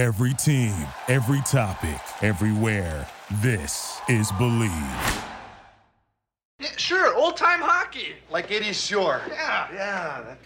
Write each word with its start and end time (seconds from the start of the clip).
Every 0.00 0.32
team, 0.32 0.72
every 1.08 1.42
topic, 1.42 2.00
everywhere. 2.22 3.06
This 3.42 4.00
is 4.08 4.32
Believe. 4.38 4.70
Yeah, 6.58 6.68
sure, 6.78 7.14
old 7.14 7.36
time 7.36 7.60
hockey. 7.60 8.14
Like 8.30 8.48
80s 8.48 8.88
shore. 8.88 9.20
Yeah. 9.28 9.68
Yeah. 9.74 10.22
That... 10.22 10.38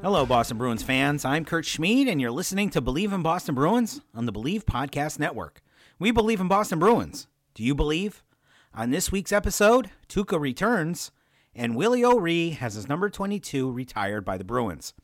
Hello, 0.00 0.24
Boston 0.24 0.58
Bruins 0.58 0.84
fans. 0.84 1.24
I'm 1.24 1.44
Kurt 1.44 1.64
Schmid, 1.64 2.06
and 2.06 2.20
you're 2.20 2.30
listening 2.30 2.70
to 2.70 2.80
Believe 2.80 3.12
in 3.12 3.22
Boston 3.22 3.56
Bruins 3.56 4.00
on 4.14 4.26
the 4.26 4.32
Believe 4.32 4.64
Podcast 4.64 5.18
Network. 5.18 5.60
We 5.98 6.12
believe 6.12 6.38
in 6.40 6.46
Boston 6.46 6.78
Bruins. 6.78 7.26
Do 7.60 7.66
you 7.66 7.74
believe? 7.74 8.24
On 8.72 8.88
this 8.88 9.12
week's 9.12 9.32
episode, 9.32 9.90
Tuukka 10.08 10.40
returns, 10.40 11.10
and 11.54 11.76
Willie 11.76 12.02
O'Ree 12.02 12.52
has 12.52 12.72
his 12.72 12.88
number 12.88 13.10
22 13.10 13.70
retired 13.70 14.24
by 14.24 14.38
the 14.38 14.44
Bruins. 14.44 14.94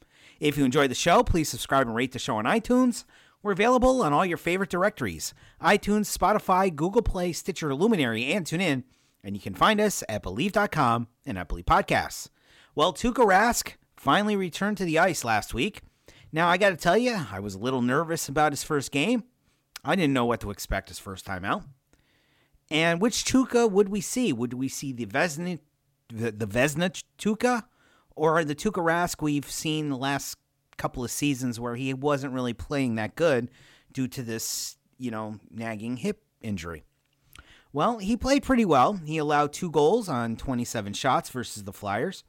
If 0.41 0.57
you 0.57 0.65
enjoyed 0.65 0.91
the 0.91 0.95
show, 0.95 1.23
please 1.23 1.51
subscribe 1.51 1.87
and 1.87 1.95
rate 1.95 2.13
the 2.13 2.19
show 2.19 2.37
on 2.39 2.47
iTunes. 2.47 3.05
We're 3.43 3.53
available 3.53 4.01
on 4.01 4.15
all 4.15 4.25
your 4.25 4.39
favorite 4.39 4.71
directories 4.71 5.35
iTunes, 5.61 6.17
Spotify, 6.17 6.75
Google 6.75 7.03
Play, 7.03 7.35
Stitcher, 7.35 7.75
Luminary, 7.75 8.33
and 8.33 8.47
TuneIn. 8.47 8.85
And 9.23 9.37
you 9.37 9.43
can 9.43 9.55
find 9.55 9.79
us 9.79 10.03
at 10.09 10.23
Believe.com 10.23 11.09
and 11.27 11.37
at 11.37 11.49
Believe 11.49 11.67
Podcasts. 11.67 12.31
Well, 12.75 12.95
Tuukka 12.95 13.27
Rask 13.27 13.75
finally 13.99 14.35
returned 14.35 14.79
to 14.79 14.87
the 14.87 14.99
ice 14.99 15.25
last 15.25 15.53
week. 15.53 15.83
Now, 16.33 16.49
I 16.49 16.57
got 16.57 16.71
to 16.71 16.77
tell 16.77 16.97
you, 16.97 17.19
I 17.31 17.39
was 17.39 17.55
a 17.55 17.59
little 17.59 17.83
nervous 17.83 18.31
about 18.31 18.53
his 18.53 18.65
first 18.65 18.93
game. 18.93 19.25
I 19.85 19.95
didn't 19.95 20.15
know 20.15 20.25
what 20.25 20.41
to 20.41 20.51
expect 20.51 20.89
his 20.89 20.99
first 20.99 21.27
time 21.27 21.45
out. 21.45 21.63
And 22.71 23.01
which 23.01 23.25
Tuukka 23.25 23.71
would 23.71 23.89
we 23.89 24.01
see? 24.01 24.33
Would 24.33 24.55
we 24.55 24.69
see 24.69 24.93
the 24.93 25.07
Vezina, 25.07 25.61
the, 26.09 26.33
the 26.33 26.47
Vezina 26.47 27.03
Tuukka, 27.19 27.65
or 28.15 28.45
the 28.45 28.55
Tuukka 28.55 28.83
Rask 28.83 29.23
we've 29.23 29.51
seen 29.51 29.89
the 29.89 29.97
last 29.97 30.37
couple 30.77 31.05
of 31.05 31.11
seasons 31.11 31.61
where 31.61 31.77
he 31.77 31.95
wasn't 31.95 32.33
really 32.33 32.55
playing 32.55 32.97
that 32.97 33.15
good 33.15 33.51
due 33.93 34.09
to 34.09 34.23
this, 34.23 34.77
you 34.99 35.11
know, 35.11 35.39
nagging 35.51 35.99
hip 35.99 36.23
injury? 36.41 36.85
Well, 37.73 37.99
he 37.99 38.17
played 38.17 38.43
pretty 38.43 38.65
well. 38.65 38.95
He 39.05 39.19
allowed 39.19 39.53
two 39.53 39.71
goals 39.71 40.09
on 40.09 40.37
27 40.37 40.95
shots 40.95 41.29
versus 41.29 41.65
the 41.65 41.73
Flyers. 41.73 42.25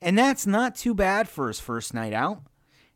And 0.00 0.16
that's 0.16 0.46
not 0.46 0.76
too 0.76 0.94
bad 0.94 1.28
for 1.28 1.48
his 1.48 1.58
first 1.58 1.92
night 1.92 2.12
out. 2.12 2.42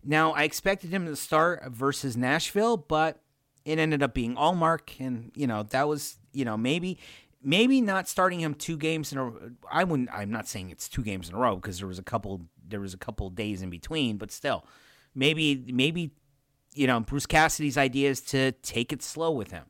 Now, 0.04 0.32
I 0.32 0.44
expected 0.44 0.90
him 0.90 1.06
to 1.06 1.16
start 1.16 1.64
versus 1.72 2.16
Nashville, 2.16 2.76
but 2.76 3.20
it 3.64 3.80
ended 3.80 4.04
up 4.04 4.14
being 4.14 4.36
Ullmark. 4.36 5.00
And, 5.00 5.32
you 5.34 5.48
know, 5.48 5.64
that 5.64 5.88
was, 5.88 6.18
you 6.36 6.44
know, 6.44 6.56
maybe. 6.56 6.98
Maybe 7.42 7.80
not 7.80 8.08
starting 8.08 8.40
him 8.40 8.54
two 8.54 8.76
games 8.76 9.12
in 9.12 9.18
a. 9.18 9.30
I 9.70 9.84
wouldn't. 9.84 10.08
I'm 10.12 10.32
not 10.32 10.48
saying 10.48 10.70
it's 10.70 10.88
two 10.88 11.02
games 11.04 11.28
in 11.28 11.36
a 11.36 11.38
row 11.38 11.54
because 11.56 11.78
there 11.78 11.86
was 11.86 11.98
a 11.98 12.02
couple. 12.02 12.40
There 12.66 12.80
was 12.80 12.92
a 12.92 12.96
couple 12.96 13.30
days 13.30 13.62
in 13.62 13.70
between, 13.70 14.16
but 14.16 14.32
still, 14.32 14.64
maybe 15.14 15.64
maybe, 15.72 16.10
you 16.74 16.88
know, 16.88 16.98
Bruce 16.98 17.26
Cassidy's 17.26 17.76
idea 17.76 18.10
is 18.10 18.20
to 18.22 18.50
take 18.50 18.92
it 18.92 19.00
slow 19.00 19.30
with 19.30 19.52
him 19.52 19.66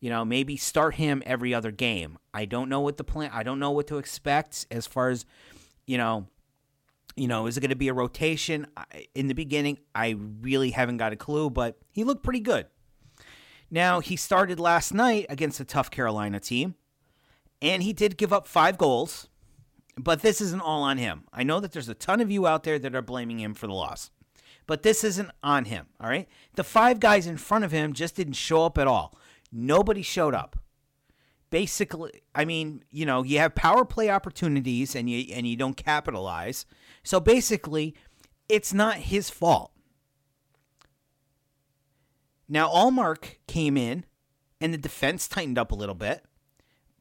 you 0.00 0.08
know, 0.08 0.24
maybe 0.24 0.56
start 0.56 0.94
him 0.94 1.22
every 1.26 1.54
other 1.54 1.70
game. 1.70 2.18
I 2.32 2.46
don't 2.46 2.68
know 2.68 2.80
what 2.80 2.96
the 2.96 3.04
plan. 3.04 3.30
I 3.32 3.42
don't 3.42 3.58
know 3.58 3.70
what 3.70 3.86
to 3.88 3.98
expect 3.98 4.66
as 4.70 4.86
far 4.86 5.10
as, 5.10 5.26
you 5.86 5.98
know, 5.98 6.26
you 7.16 7.28
know, 7.28 7.46
is 7.46 7.56
it 7.56 7.60
going 7.60 7.70
to 7.70 7.76
be 7.76 7.88
a 7.88 7.92
rotation? 7.92 8.66
In 9.14 9.26
the 9.26 9.34
beginning, 9.34 9.78
I 9.94 10.16
really 10.40 10.70
haven't 10.70 10.96
got 10.96 11.12
a 11.12 11.16
clue, 11.16 11.50
but 11.50 11.76
he 11.92 12.04
looked 12.04 12.22
pretty 12.22 12.40
good. 12.40 12.66
Now, 13.70 14.00
he 14.00 14.16
started 14.16 14.58
last 14.58 14.92
night 14.92 15.26
against 15.28 15.60
a 15.60 15.64
tough 15.64 15.90
Carolina 15.90 16.40
team, 16.40 16.74
and 17.62 17.82
he 17.82 17.92
did 17.92 18.16
give 18.16 18.32
up 18.32 18.46
five 18.46 18.76
goals, 18.76 19.28
but 19.96 20.22
this 20.22 20.40
isn't 20.40 20.62
all 20.62 20.82
on 20.82 20.98
him. 20.98 21.24
I 21.32 21.44
know 21.44 21.60
that 21.60 21.72
there's 21.72 21.88
a 21.88 21.94
ton 21.94 22.20
of 22.20 22.30
you 22.30 22.46
out 22.46 22.64
there 22.64 22.78
that 22.78 22.94
are 22.94 23.02
blaming 23.02 23.38
him 23.38 23.54
for 23.54 23.68
the 23.68 23.72
loss, 23.72 24.10
but 24.66 24.82
this 24.82 25.04
isn't 25.04 25.30
on 25.42 25.66
him, 25.66 25.86
all 26.00 26.08
right? 26.08 26.28
The 26.54 26.64
five 26.64 26.98
guys 26.98 27.26
in 27.26 27.36
front 27.36 27.64
of 27.64 27.70
him 27.70 27.92
just 27.92 28.16
didn't 28.16 28.34
show 28.34 28.64
up 28.64 28.76
at 28.76 28.88
all. 28.88 29.16
Nobody 29.52 30.02
showed 30.02 30.34
up. 30.34 30.56
Basically, 31.50 32.22
I 32.34 32.44
mean, 32.44 32.84
you 32.90 33.04
know, 33.04 33.24
you 33.24 33.38
have 33.38 33.56
power 33.56 33.84
play 33.84 34.08
opportunities 34.08 34.94
and 34.94 35.10
you 35.10 35.34
and 35.34 35.48
you 35.48 35.56
don't 35.56 35.76
capitalize. 35.76 36.64
So 37.02 37.18
basically, 37.18 37.96
it's 38.48 38.72
not 38.72 38.98
his 38.98 39.30
fault. 39.30 39.72
Now, 42.52 42.68
Ullmark 42.68 43.36
came 43.46 43.76
in 43.76 44.04
and 44.60 44.74
the 44.74 44.78
defense 44.78 45.28
tightened 45.28 45.56
up 45.56 45.70
a 45.70 45.76
little 45.76 45.94
bit. 45.94 46.24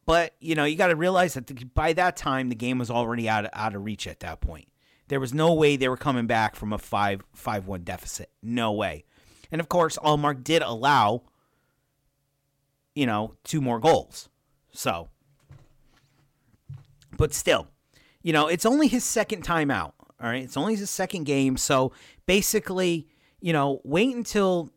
But, 0.05 0.35
you 0.39 0.55
know, 0.55 0.63
you 0.63 0.75
got 0.75 0.87
to 0.87 0.95
realize 0.95 1.33
that 1.33 1.47
the, 1.47 1.53
by 1.65 1.93
that 1.93 2.15
time, 2.15 2.49
the 2.49 2.55
game 2.55 2.77
was 2.77 2.89
already 2.89 3.27
out 3.27 3.45
of, 3.45 3.51
out 3.53 3.75
of 3.75 3.83
reach 3.83 4.07
at 4.07 4.21
that 4.21 4.41
point. 4.41 4.67
There 5.07 5.19
was 5.19 5.33
no 5.33 5.53
way 5.53 5.75
they 5.75 5.89
were 5.89 5.97
coming 5.97 6.27
back 6.27 6.55
from 6.55 6.71
a 6.71 6.77
5 6.77 7.23
5 7.33 7.67
1 7.67 7.83
deficit. 7.83 8.29
No 8.43 8.71
way. 8.71 9.05
And 9.51 9.59
of 9.59 9.69
course, 9.69 9.97
Ullmark 9.97 10.43
did 10.43 10.61
allow, 10.61 11.23
you 12.93 13.07
know, 13.07 13.35
two 13.43 13.59
more 13.59 13.79
goals. 13.79 14.29
So, 14.71 15.09
but 17.17 17.33
still, 17.33 17.67
you 18.21 18.33
know, 18.33 18.47
it's 18.47 18.65
only 18.65 18.87
his 18.87 19.03
second 19.03 19.41
time 19.41 19.71
out. 19.71 19.95
All 20.21 20.29
right. 20.29 20.43
It's 20.43 20.57
only 20.57 20.75
his 20.75 20.89
second 20.91 21.23
game. 21.23 21.57
So 21.57 21.91
basically, 22.27 23.07
you 23.41 23.53
know, 23.53 23.81
wait 23.83 24.15
until 24.15 24.71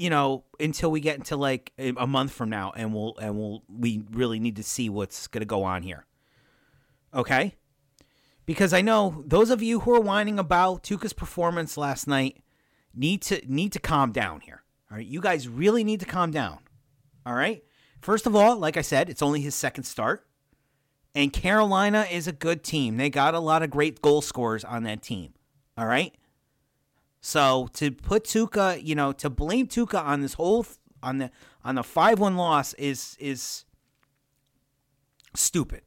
you 0.00 0.08
know 0.08 0.44
until 0.58 0.90
we 0.90 0.98
get 0.98 1.16
into 1.16 1.36
like 1.36 1.74
a 1.78 2.06
month 2.06 2.32
from 2.32 2.48
now 2.48 2.72
and 2.74 2.94
we'll 2.94 3.14
and 3.20 3.36
we'll 3.36 3.62
we 3.68 4.02
really 4.12 4.40
need 4.40 4.56
to 4.56 4.62
see 4.62 4.88
what's 4.88 5.26
going 5.26 5.42
to 5.42 5.46
go 5.46 5.62
on 5.62 5.82
here. 5.82 6.06
Okay? 7.12 7.54
Because 8.46 8.72
i 8.72 8.80
know 8.80 9.22
those 9.26 9.50
of 9.50 9.62
you 9.62 9.80
who 9.80 9.94
are 9.94 10.00
whining 10.00 10.38
about 10.38 10.82
tuukka's 10.82 11.12
performance 11.12 11.76
last 11.76 12.08
night 12.08 12.38
need 12.94 13.20
to 13.20 13.42
need 13.46 13.72
to 13.72 13.78
calm 13.78 14.10
down 14.10 14.40
here. 14.40 14.62
All 14.90 14.96
right? 14.96 15.06
You 15.06 15.20
guys 15.20 15.46
really 15.46 15.84
need 15.84 16.00
to 16.00 16.06
calm 16.06 16.30
down. 16.30 16.60
All 17.26 17.34
right? 17.34 17.62
First 18.00 18.26
of 18.26 18.34
all 18.34 18.56
like 18.56 18.78
i 18.78 18.82
said 18.82 19.10
it's 19.10 19.20
only 19.20 19.42
his 19.42 19.54
second 19.54 19.84
start. 19.84 20.26
And 21.14 21.30
Carolina 21.30 22.06
is 22.10 22.26
a 22.26 22.32
good 22.32 22.62
team. 22.64 22.96
They 22.96 23.10
got 23.10 23.34
a 23.34 23.40
lot 23.40 23.62
of 23.62 23.70
great 23.70 24.00
goal 24.00 24.22
scorers 24.22 24.64
on 24.64 24.84
that 24.84 25.02
team. 25.02 25.34
All 25.76 25.86
right. 25.86 26.14
So 27.20 27.68
to 27.74 27.90
put 27.90 28.24
Tuukka, 28.24 28.82
you 28.82 28.94
know, 28.94 29.12
to 29.12 29.28
blame 29.28 29.66
Tuukka 29.66 30.02
on 30.02 30.20
this 30.22 30.34
whole 30.34 30.66
on 31.02 31.18
the 31.18 31.30
on 31.64 31.74
the 31.74 31.82
five 31.82 32.18
one 32.18 32.36
loss 32.36 32.74
is 32.74 33.16
is 33.20 33.64
stupid. 35.34 35.82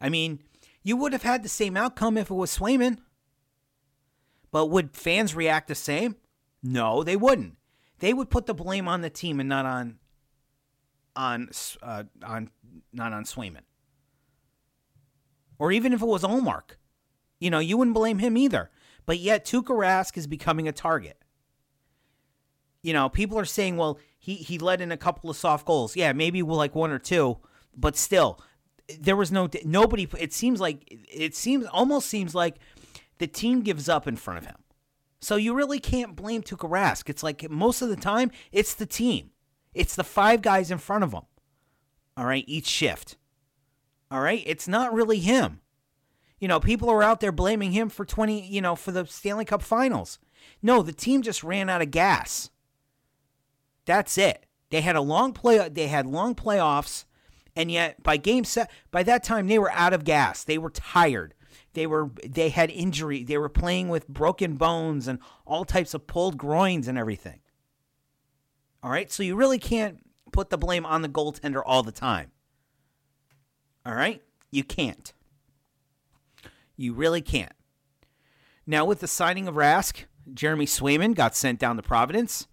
I 0.00 0.08
mean, 0.08 0.40
you 0.82 0.96
would 0.96 1.12
have 1.12 1.22
had 1.22 1.42
the 1.42 1.48
same 1.48 1.76
outcome 1.76 2.16
if 2.16 2.30
it 2.30 2.34
was 2.34 2.56
Swayman. 2.56 2.98
But 4.50 4.66
would 4.66 4.96
fans 4.96 5.34
react 5.34 5.68
the 5.68 5.74
same? 5.74 6.16
No, 6.62 7.02
they 7.02 7.16
wouldn't. 7.16 7.56
They 7.98 8.14
would 8.14 8.30
put 8.30 8.46
the 8.46 8.54
blame 8.54 8.86
on 8.86 9.00
the 9.00 9.10
team 9.10 9.40
and 9.40 9.48
not 9.48 9.66
on 9.66 9.98
on 11.16 11.48
uh, 11.82 12.04
on 12.22 12.50
not 12.92 13.12
on 13.12 13.24
Swayman 13.24 13.62
or 15.58 15.72
even 15.72 15.92
if 15.92 16.02
it 16.02 16.06
was 16.06 16.22
Ullmark. 16.22 16.76
You 17.40 17.50
know, 17.50 17.58
you 17.58 17.76
wouldn't 17.76 17.94
blame 17.94 18.18
him 18.18 18.36
either. 18.36 18.70
But 19.06 19.18
yet 19.18 19.44
Tuukka 19.44 19.76
Rask 19.76 20.16
is 20.16 20.26
becoming 20.26 20.68
a 20.68 20.72
target. 20.72 21.18
You 22.82 22.92
know, 22.92 23.08
people 23.08 23.38
are 23.38 23.44
saying, 23.44 23.76
well, 23.76 23.98
he, 24.18 24.34
he 24.34 24.58
let 24.58 24.80
in 24.80 24.92
a 24.92 24.96
couple 24.96 25.30
of 25.30 25.36
soft 25.36 25.66
goals. 25.66 25.96
Yeah, 25.96 26.12
maybe 26.12 26.42
like 26.42 26.74
one 26.74 26.90
or 26.90 26.98
two, 26.98 27.38
but 27.76 27.96
still, 27.96 28.40
there 29.00 29.16
was 29.16 29.32
no 29.32 29.48
nobody. 29.64 30.06
It 30.18 30.32
seems 30.32 30.60
like 30.60 30.84
it 30.88 31.34
seems 31.34 31.66
almost 31.66 32.08
seems 32.08 32.34
like 32.34 32.56
the 33.18 33.26
team 33.26 33.62
gives 33.62 33.88
up 33.88 34.06
in 34.06 34.16
front 34.16 34.38
of 34.38 34.46
him. 34.46 34.56
So 35.20 35.36
you 35.36 35.54
really 35.54 35.78
can't 35.78 36.14
blame 36.14 36.42
Tuukka 36.42 36.68
Rask. 36.68 37.08
It's 37.08 37.22
like 37.22 37.50
most 37.50 37.80
of 37.80 37.88
the 37.88 37.96
time, 37.96 38.30
it's 38.52 38.74
the 38.74 38.86
team. 38.86 39.30
It's 39.72 39.96
the 39.96 40.04
five 40.04 40.42
guys 40.42 40.70
in 40.70 40.78
front 40.78 41.04
of 41.04 41.12
him. 41.12 41.22
All 42.16 42.26
right, 42.26 42.44
each 42.46 42.66
shift. 42.66 43.16
All 44.10 44.20
right, 44.20 44.42
it's 44.46 44.68
not 44.68 44.92
really 44.92 45.18
him. 45.18 45.60
You 46.44 46.48
know, 46.48 46.60
people 46.60 46.90
are 46.90 47.02
out 47.02 47.20
there 47.20 47.32
blaming 47.32 47.72
him 47.72 47.88
for 47.88 48.04
20, 48.04 48.46
you 48.46 48.60
know, 48.60 48.76
for 48.76 48.92
the 48.92 49.06
Stanley 49.06 49.46
Cup 49.46 49.62
finals. 49.62 50.18
No, 50.60 50.82
the 50.82 50.92
team 50.92 51.22
just 51.22 51.42
ran 51.42 51.70
out 51.70 51.80
of 51.80 51.90
gas. 51.90 52.50
That's 53.86 54.18
it. 54.18 54.44
They 54.68 54.82
had 54.82 54.94
a 54.94 55.00
long 55.00 55.32
play 55.32 55.66
they 55.70 55.86
had 55.86 56.04
long 56.04 56.34
playoffs 56.34 57.06
and 57.56 57.70
yet 57.70 58.02
by 58.02 58.18
game 58.18 58.44
set 58.44 58.70
by 58.90 59.02
that 59.04 59.24
time 59.24 59.46
they 59.46 59.58
were 59.58 59.72
out 59.72 59.94
of 59.94 60.04
gas. 60.04 60.44
They 60.44 60.58
were 60.58 60.68
tired. 60.68 61.32
They 61.72 61.86
were 61.86 62.10
they 62.22 62.50
had 62.50 62.70
injury. 62.70 63.24
They 63.24 63.38
were 63.38 63.48
playing 63.48 63.88
with 63.88 64.06
broken 64.06 64.56
bones 64.56 65.08
and 65.08 65.20
all 65.46 65.64
types 65.64 65.94
of 65.94 66.06
pulled 66.06 66.36
groins 66.36 66.88
and 66.88 66.98
everything. 66.98 67.40
All 68.82 68.90
right? 68.90 69.10
So 69.10 69.22
you 69.22 69.34
really 69.34 69.58
can't 69.58 70.06
put 70.30 70.50
the 70.50 70.58
blame 70.58 70.84
on 70.84 71.00
the 71.00 71.08
goaltender 71.08 71.62
all 71.64 71.82
the 71.82 71.90
time. 71.90 72.32
All 73.86 73.94
right? 73.94 74.20
You 74.50 74.62
can't. 74.62 75.14
You 76.76 76.92
really 76.94 77.22
can't. 77.22 77.52
Now, 78.66 78.84
with 78.84 79.00
the 79.00 79.06
signing 79.06 79.46
of 79.46 79.54
Rask, 79.54 80.04
Jeremy 80.32 80.66
Swayman 80.66 81.14
got 81.14 81.36
sent 81.36 81.58
down 81.58 81.76
to 81.76 81.82
Providence. 81.82 82.46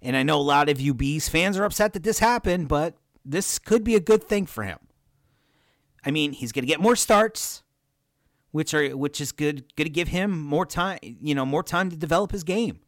And 0.00 0.16
I 0.16 0.24
know 0.24 0.38
a 0.38 0.42
lot 0.42 0.68
of 0.68 0.80
you 0.80 0.94
Bees 0.94 1.28
fans 1.28 1.56
are 1.56 1.64
upset 1.64 1.92
that 1.92 2.02
this 2.02 2.18
happened, 2.18 2.68
but 2.68 2.96
this 3.24 3.58
could 3.58 3.84
be 3.84 3.94
a 3.94 4.00
good 4.00 4.24
thing 4.24 4.46
for 4.46 4.64
him. 4.64 4.78
I 6.04 6.10
mean, 6.10 6.32
he's 6.32 6.50
going 6.50 6.64
to 6.64 6.68
get 6.68 6.80
more 6.80 6.96
starts, 6.96 7.62
which 8.50 8.74
are 8.74 8.96
which 8.96 9.20
is 9.20 9.30
good 9.30 9.72
going 9.76 9.86
to 9.86 9.90
give 9.90 10.08
him 10.08 10.36
more 10.42 10.66
time, 10.66 10.98
you 11.02 11.34
know, 11.34 11.46
more 11.46 11.62
time 11.62 11.88
to 11.90 11.96
develop 11.96 12.32
his 12.32 12.42
game. 12.42 12.80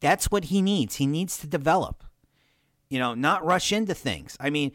That's 0.00 0.30
what 0.30 0.44
he 0.46 0.60
needs. 0.60 0.96
He 0.96 1.06
needs 1.06 1.38
to 1.38 1.46
develop. 1.46 2.04
You 2.90 2.98
know, 2.98 3.14
not 3.14 3.44
rush 3.44 3.72
into 3.72 3.94
things. 3.94 4.36
I 4.38 4.50
mean, 4.50 4.72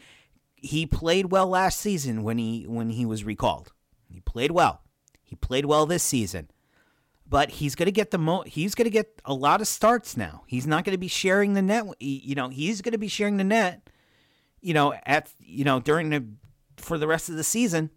he 0.56 0.88
played 0.88 1.31
well 1.31 1.48
last 1.48 1.80
season 1.80 2.24
when 2.24 2.40
he 2.40 2.63
when 2.63 2.90
he 2.90 3.06
was 3.06 3.24
recalled. 3.24 3.72
He 4.10 4.22
played 4.22 4.52
well. 4.52 4.81
He 5.25 5.36
played 5.36 5.66
well 5.66 5.86
this 5.86 6.04
season. 6.04 6.50
But 7.27 7.50
he's 7.50 7.74
going 7.74 7.88
to 7.88 7.92
get 7.92 8.12
the 8.12 8.19
mo 8.19 8.44
he's 8.45 8.75
going 8.75 8.86
to 8.86 8.92
get 8.92 9.19
a 9.25 9.33
lot 9.33 9.60
of 9.60 9.68
starts 9.68 10.16
now. 10.16 10.44
He's 10.45 10.68
not 10.68 10.86
going 10.86 10.94
to 10.94 11.00
be 11.00 11.07
sharing 11.07 11.54
the 11.54 11.62
net, 11.62 11.86
you 12.00 12.36
know, 12.36 12.50
he's 12.50 12.81
going 12.81 12.92
to 12.92 13.00
be 13.00 13.07
sharing 13.07 13.38
the 13.38 13.44
net, 13.44 13.89
you 14.62 14.75
know, 14.75 14.94
at 15.06 15.33
you 15.39 15.66
know, 15.66 15.80
during 15.80 16.12
the 16.12 16.24
for 16.77 17.00
the 17.00 17.07
rest 17.07 17.27
of 17.27 17.36
the 17.36 17.44
season. 17.44 17.89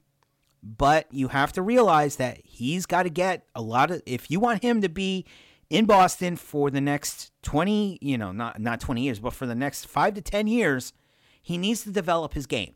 But 0.62 1.06
you 1.12 1.28
have 1.28 1.52
to 1.52 1.62
realize 1.62 2.16
that 2.16 2.38
he's 2.42 2.86
got 2.86 3.02
to 3.02 3.10
get 3.10 3.44
a 3.54 3.60
lot 3.60 3.90
of 3.90 4.02
if 4.06 4.30
you 4.30 4.40
want 4.40 4.62
him 4.62 4.80
to 4.80 4.88
be 4.88 5.26
in 5.68 5.84
Boston 5.84 6.36
for 6.36 6.70
the 6.70 6.80
next 6.80 7.30
20, 7.42 7.98
you 8.00 8.16
know, 8.16 8.32
not 8.32 8.58
not 8.58 8.80
20 8.80 9.02
years, 9.02 9.20
but 9.20 9.34
for 9.34 9.46
the 9.46 9.54
next 9.54 9.86
5 9.86 10.14
to 10.14 10.22
10 10.22 10.46
years, 10.46 10.94
he 11.42 11.58
needs 11.58 11.82
to 11.82 11.90
develop 11.90 12.32
his 12.32 12.46
game. 12.46 12.74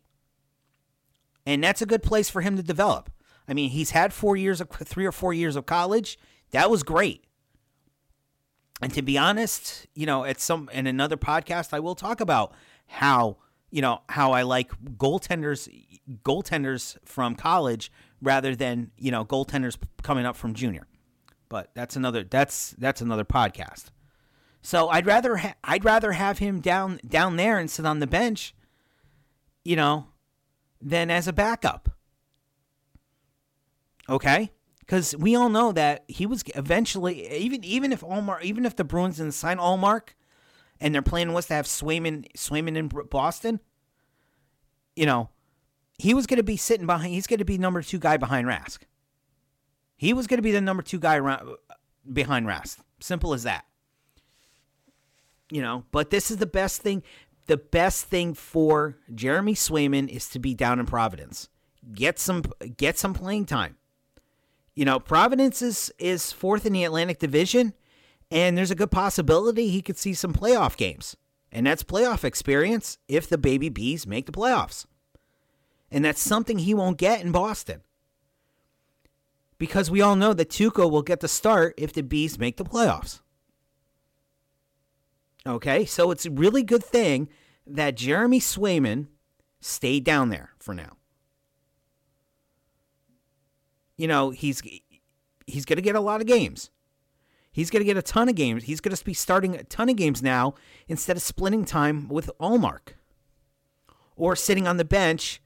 And 1.46 1.64
that's 1.64 1.82
a 1.82 1.87
good 1.87 2.02
place 2.02 2.31
for 2.31 2.43
him 2.43 2.56
to 2.56 2.62
develop. 2.62 3.10
I 3.48 3.54
mean, 3.54 3.70
he's 3.70 3.90
had 3.90 4.12
4 4.12 4.36
years 4.36 4.60
of 4.60 4.70
3 4.70 5.06
or 5.06 5.12
4 5.12 5.34
years 5.34 5.56
of 5.56 5.66
college. 5.66 6.18
That 6.50 6.70
was 6.70 6.82
great. 6.82 7.24
And 8.80 8.92
to 8.94 9.02
be 9.02 9.16
honest, 9.16 9.86
you 9.94 10.06
know, 10.06 10.24
at 10.24 10.40
some 10.40 10.68
in 10.72 10.86
another 10.86 11.16
podcast 11.16 11.72
I 11.72 11.80
will 11.80 11.94
talk 11.94 12.20
about 12.20 12.52
how, 12.86 13.36
you 13.70 13.80
know, 13.80 14.00
how 14.08 14.32
I 14.32 14.42
like 14.42 14.72
goaltenders 14.96 15.68
goaltenders 16.24 16.96
from 17.04 17.36
college 17.36 17.92
rather 18.20 18.56
than, 18.56 18.90
you 18.98 19.10
know, 19.10 19.24
goaltenders 19.24 19.76
coming 20.02 20.26
up 20.26 20.36
from 20.36 20.54
junior 20.54 20.86
but 21.52 21.68
that's 21.74 21.96
another 21.96 22.24
that's 22.24 22.74
that's 22.78 23.02
another 23.02 23.26
podcast. 23.26 23.90
So 24.62 24.88
I'd 24.88 25.04
rather 25.04 25.36
ha- 25.36 25.54
I'd 25.62 25.84
rather 25.84 26.12
have 26.12 26.38
him 26.38 26.60
down 26.60 26.98
down 27.06 27.36
there 27.36 27.58
and 27.58 27.70
sit 27.70 27.84
on 27.84 27.98
the 27.98 28.06
bench, 28.06 28.54
you 29.62 29.76
know, 29.76 30.06
than 30.80 31.10
as 31.10 31.28
a 31.28 31.32
backup. 31.32 31.90
Okay? 34.12 34.52
Cuz 34.86 35.16
we 35.16 35.34
all 35.34 35.48
know 35.48 35.72
that 35.72 36.04
he 36.06 36.26
was 36.26 36.44
eventually 36.54 37.28
even 37.32 37.64
even 37.64 37.92
if 37.92 38.02
Ullmark 38.02 38.42
even 38.42 38.64
if 38.64 38.76
the 38.76 38.84
Bruins 38.84 39.16
didn't 39.16 39.32
sign 39.32 39.58
Ullmark 39.58 40.10
and 40.80 40.94
their 40.94 41.02
plan 41.02 41.32
was 41.32 41.46
to 41.46 41.54
have 41.54 41.66
Swayman 41.66 42.26
Swayman 42.36 42.76
in 42.76 42.88
Boston, 42.88 43.60
you 44.94 45.06
know, 45.06 45.30
he 45.98 46.14
was 46.14 46.26
going 46.26 46.38
to 46.38 46.42
be 46.42 46.56
sitting 46.56 46.86
behind 46.86 47.12
he's 47.14 47.26
going 47.26 47.38
to 47.38 47.44
be 47.44 47.58
number 47.58 47.82
2 47.82 47.98
guy 47.98 48.16
behind 48.16 48.46
Rask. 48.46 48.80
He 50.02 50.12
was 50.12 50.26
going 50.26 50.38
to 50.38 50.42
be 50.42 50.50
the 50.50 50.60
number 50.60 50.82
two 50.82 50.98
guy 50.98 51.20
behind 52.12 52.48
Rask. 52.48 52.78
Simple 52.98 53.34
as 53.34 53.44
that. 53.44 53.64
You 55.48 55.62
know, 55.62 55.84
but 55.92 56.10
this 56.10 56.28
is 56.28 56.38
the 56.38 56.46
best 56.46 56.82
thing. 56.82 57.04
The 57.46 57.56
best 57.56 58.06
thing 58.06 58.34
for 58.34 58.96
Jeremy 59.14 59.54
Swayman 59.54 60.08
is 60.08 60.28
to 60.30 60.40
be 60.40 60.54
down 60.54 60.80
in 60.80 60.86
Providence. 60.86 61.48
Get 61.94 62.18
some 62.18 62.42
get 62.76 62.98
some 62.98 63.14
playing 63.14 63.46
time. 63.46 63.76
You 64.74 64.84
know, 64.84 64.98
Providence 64.98 65.60
is 65.62 65.92
is 65.98 66.32
fourth 66.32 66.64
in 66.64 66.72
the 66.72 66.84
Atlantic 66.84 67.19
Division, 67.19 67.74
and 68.30 68.56
there's 68.56 68.70
a 68.70 68.76
good 68.76 68.90
possibility 68.90 69.69
he 69.69 69.82
could 69.82 69.98
see 69.98 70.14
some 70.14 70.32
playoff 70.32 70.76
games. 70.76 71.16
And 71.50 71.66
that's 71.66 71.82
playoff 71.82 72.24
experience 72.24 72.96
if 73.08 73.28
the 73.28 73.36
baby 73.36 73.69
bees 73.69 74.06
make 74.06 74.24
the 74.24 74.32
playoffs. 74.32 74.86
And 75.90 76.02
that's 76.02 76.22
something 76.22 76.58
he 76.58 76.72
won't 76.72 76.96
get 76.96 77.20
in 77.20 77.30
Boston 77.30 77.82
because 79.62 79.92
we 79.92 80.00
all 80.00 80.16
know 80.16 80.32
that 80.32 80.48
Tuukka 80.48 80.90
will 80.90 81.02
get 81.02 81.20
the 81.20 81.28
start 81.28 81.74
if 81.78 81.92
the 81.92 82.02
Bees 82.02 82.36
make 82.36 82.56
the 82.56 82.64
playoffs. 82.64 83.20
Okay, 85.46 85.84
so 85.84 86.10
it's 86.10 86.26
a 86.26 86.32
really 86.32 86.64
good 86.64 86.82
thing 86.82 87.28
that 87.64 87.96
Jeremy 87.96 88.40
Swayman 88.40 89.06
stayed 89.60 90.02
down 90.02 90.30
there 90.30 90.50
for 90.58 90.74
now. 90.74 90.96
You 94.02 94.08
know, 94.08 94.31
he's 94.31 94.60
he's 95.46 95.64
going 95.64 95.76
to 95.76 95.81
get 95.81 95.94
a 95.94 96.00
lot 96.00 96.20
of 96.20 96.26
games. 96.26 96.70
He's 97.52 97.70
going 97.70 97.82
to 97.82 97.84
get 97.84 97.96
a 97.96 98.02
ton 98.02 98.28
of 98.28 98.34
games. 98.34 98.64
He's 98.64 98.81
going 98.81 98.96
to 98.96 99.04
be 99.04 99.14
starting 99.14 99.54
a 99.54 99.62
ton 99.62 99.88
of 99.88 99.94
games 99.94 100.20
now 100.20 100.54
instead 100.88 101.16
of 101.16 101.22
splitting 101.22 101.64
time 101.64 102.08
with 102.08 102.28
Ullmark 102.40 102.94
or 104.16 104.34
sitting 104.34 104.66
on 104.66 104.76
the 104.76 104.84
bench, 104.84 105.40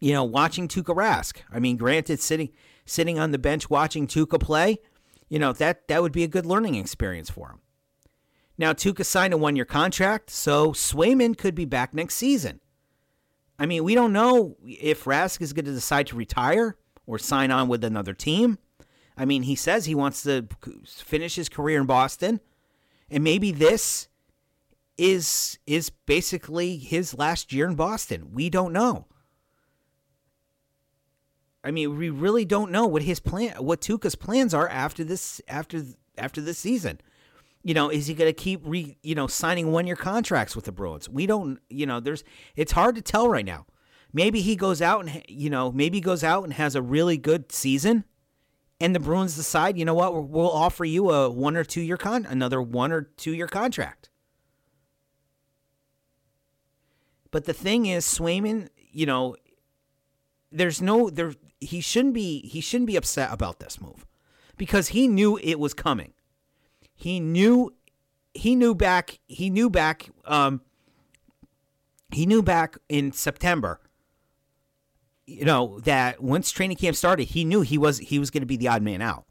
you 0.00 0.12
know, 0.12 0.22
watching 0.22 0.68
Tuukka 0.68 0.94
Rask. 0.94 1.38
I 1.50 1.60
mean, 1.60 1.78
granted, 1.78 2.20
sitting 2.20 2.50
sitting 2.84 3.18
on 3.18 3.30
the 3.30 3.38
bench 3.38 3.70
watching 3.70 4.06
Tuukka 4.06 4.38
play, 4.38 4.76
you 5.30 5.38
know, 5.38 5.54
that, 5.54 5.88
that 5.88 6.02
would 6.02 6.12
be 6.12 6.24
a 6.24 6.28
good 6.28 6.44
learning 6.44 6.74
experience 6.74 7.30
for 7.30 7.48
him. 7.48 7.60
Now, 8.58 8.74
Tuukka 8.74 9.06
signed 9.06 9.32
a 9.32 9.38
one 9.38 9.56
year 9.56 9.64
contract, 9.64 10.28
so 10.28 10.72
Swayman 10.72 11.38
could 11.38 11.54
be 11.54 11.64
back 11.64 11.94
next 11.94 12.16
season. 12.16 12.60
I 13.58 13.64
mean, 13.64 13.82
we 13.82 13.94
don't 13.94 14.12
know 14.12 14.58
if 14.62 15.04
Rask 15.04 15.40
is 15.40 15.54
going 15.54 15.64
to 15.64 15.72
decide 15.72 16.08
to 16.08 16.16
retire 16.16 16.76
or 17.06 17.18
sign 17.18 17.50
on 17.50 17.68
with 17.68 17.84
another 17.84 18.14
team. 18.14 18.58
I 19.16 19.24
mean, 19.24 19.42
he 19.42 19.54
says 19.54 19.84
he 19.84 19.94
wants 19.94 20.22
to 20.24 20.46
finish 20.86 21.36
his 21.36 21.48
career 21.48 21.80
in 21.80 21.86
Boston, 21.86 22.40
and 23.10 23.22
maybe 23.22 23.52
this 23.52 24.08
is 24.96 25.58
is 25.66 25.90
basically 25.90 26.76
his 26.76 27.14
last 27.14 27.52
year 27.52 27.66
in 27.66 27.74
Boston. 27.74 28.30
We 28.32 28.50
don't 28.50 28.72
know. 28.72 29.06
I 31.64 31.70
mean, 31.70 31.96
we 31.96 32.10
really 32.10 32.44
don't 32.44 32.70
know 32.70 32.86
what 32.86 33.02
his 33.02 33.20
plan, 33.20 33.54
what 33.56 33.80
Tuukka's 33.80 34.14
plans 34.14 34.52
are 34.52 34.68
after 34.68 35.02
this, 35.02 35.40
after 35.48 35.82
after 36.18 36.40
this 36.40 36.58
season. 36.58 37.00
You 37.62 37.72
know, 37.72 37.88
is 37.88 38.06
he 38.06 38.14
going 38.14 38.28
to 38.28 38.34
keep 38.34 38.60
re, 38.64 38.98
you 39.02 39.14
know, 39.14 39.26
signing 39.26 39.72
one 39.72 39.86
year 39.86 39.96
contracts 39.96 40.54
with 40.54 40.66
the 40.66 40.72
Bruins? 40.72 41.08
We 41.08 41.26
don't, 41.26 41.58
you 41.70 41.86
know, 41.86 41.98
there's, 41.98 42.22
it's 42.56 42.72
hard 42.72 42.94
to 42.96 43.00
tell 43.00 43.26
right 43.26 43.46
now. 43.46 43.64
Maybe 44.16 44.40
he 44.40 44.54
goes 44.54 44.80
out 44.80 45.04
and, 45.04 45.22
you 45.28 45.50
know, 45.50 45.72
maybe 45.72 45.96
he 45.98 46.00
goes 46.00 46.22
out 46.22 46.44
and 46.44 46.52
has 46.52 46.76
a 46.76 46.80
really 46.80 47.18
good 47.18 47.50
season, 47.50 48.04
and 48.80 48.94
the 48.94 49.00
Bruins 49.00 49.34
decide, 49.34 49.76
you 49.76 49.84
know 49.84 49.94
what, 49.94 50.28
we'll 50.28 50.50
offer 50.50 50.84
you 50.84 51.10
a 51.10 51.28
one 51.28 51.56
or 51.56 51.64
two 51.64 51.80
year 51.80 51.96
con, 51.96 52.24
another 52.24 52.62
one 52.62 52.92
or 52.92 53.02
two 53.02 53.32
year 53.32 53.48
contract. 53.48 54.08
But 57.32 57.44
the 57.44 57.52
thing 57.52 57.86
is, 57.86 58.06
Swayman, 58.06 58.68
you 58.76 59.04
know, 59.04 59.34
there's 60.52 60.80
no 60.80 61.10
there 61.10 61.34
he 61.60 61.80
shouldn't 61.80 62.14
be 62.14 62.46
he 62.46 62.60
shouldn't 62.60 62.86
be 62.86 62.94
upset 62.94 63.32
about 63.32 63.58
this 63.58 63.80
move 63.80 64.06
because 64.56 64.88
he 64.88 65.08
knew 65.08 65.36
it 65.38 65.58
was 65.58 65.74
coming. 65.74 66.12
He 66.94 67.18
knew 67.18 67.74
he 68.34 68.54
knew 68.54 68.72
back 68.76 69.18
he 69.26 69.50
knew 69.50 69.68
back 69.68 70.10
um 70.24 70.60
he 72.12 72.26
knew 72.26 72.42
back 72.42 72.78
in 72.88 73.10
September 73.10 73.80
you 75.26 75.44
know 75.44 75.80
that 75.80 76.22
once 76.22 76.50
training 76.50 76.76
camp 76.76 76.96
started 76.96 77.24
he 77.24 77.44
knew 77.44 77.62
he 77.62 77.78
was 77.78 77.98
he 77.98 78.18
was 78.18 78.30
going 78.30 78.42
to 78.42 78.46
be 78.46 78.56
the 78.56 78.68
odd 78.68 78.82
man 78.82 79.02
out. 79.02 79.24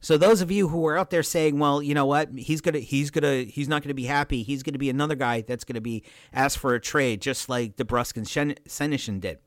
So 0.00 0.16
those 0.16 0.40
of 0.40 0.50
you 0.52 0.68
who 0.68 0.86
are 0.86 0.96
out 0.96 1.10
there 1.10 1.24
saying, 1.24 1.58
"Well, 1.58 1.82
you 1.82 1.92
know 1.92 2.06
what? 2.06 2.30
He's 2.36 2.60
gonna, 2.60 2.78
he's 2.78 3.10
gonna, 3.10 3.42
he's 3.42 3.68
not 3.68 3.82
gonna 3.82 3.94
be 3.94 4.04
happy. 4.04 4.44
He's 4.44 4.62
gonna 4.62 4.78
be 4.78 4.90
another 4.90 5.16
guy 5.16 5.40
that's 5.40 5.64
gonna 5.64 5.80
be 5.80 6.04
asked 6.32 6.58
for 6.58 6.74
a 6.74 6.80
trade, 6.80 7.20
just 7.20 7.48
like 7.48 7.76
DeBrusk 7.76 8.16
and 8.16 8.26
Senyshyn 8.26 9.20
did." 9.20 9.38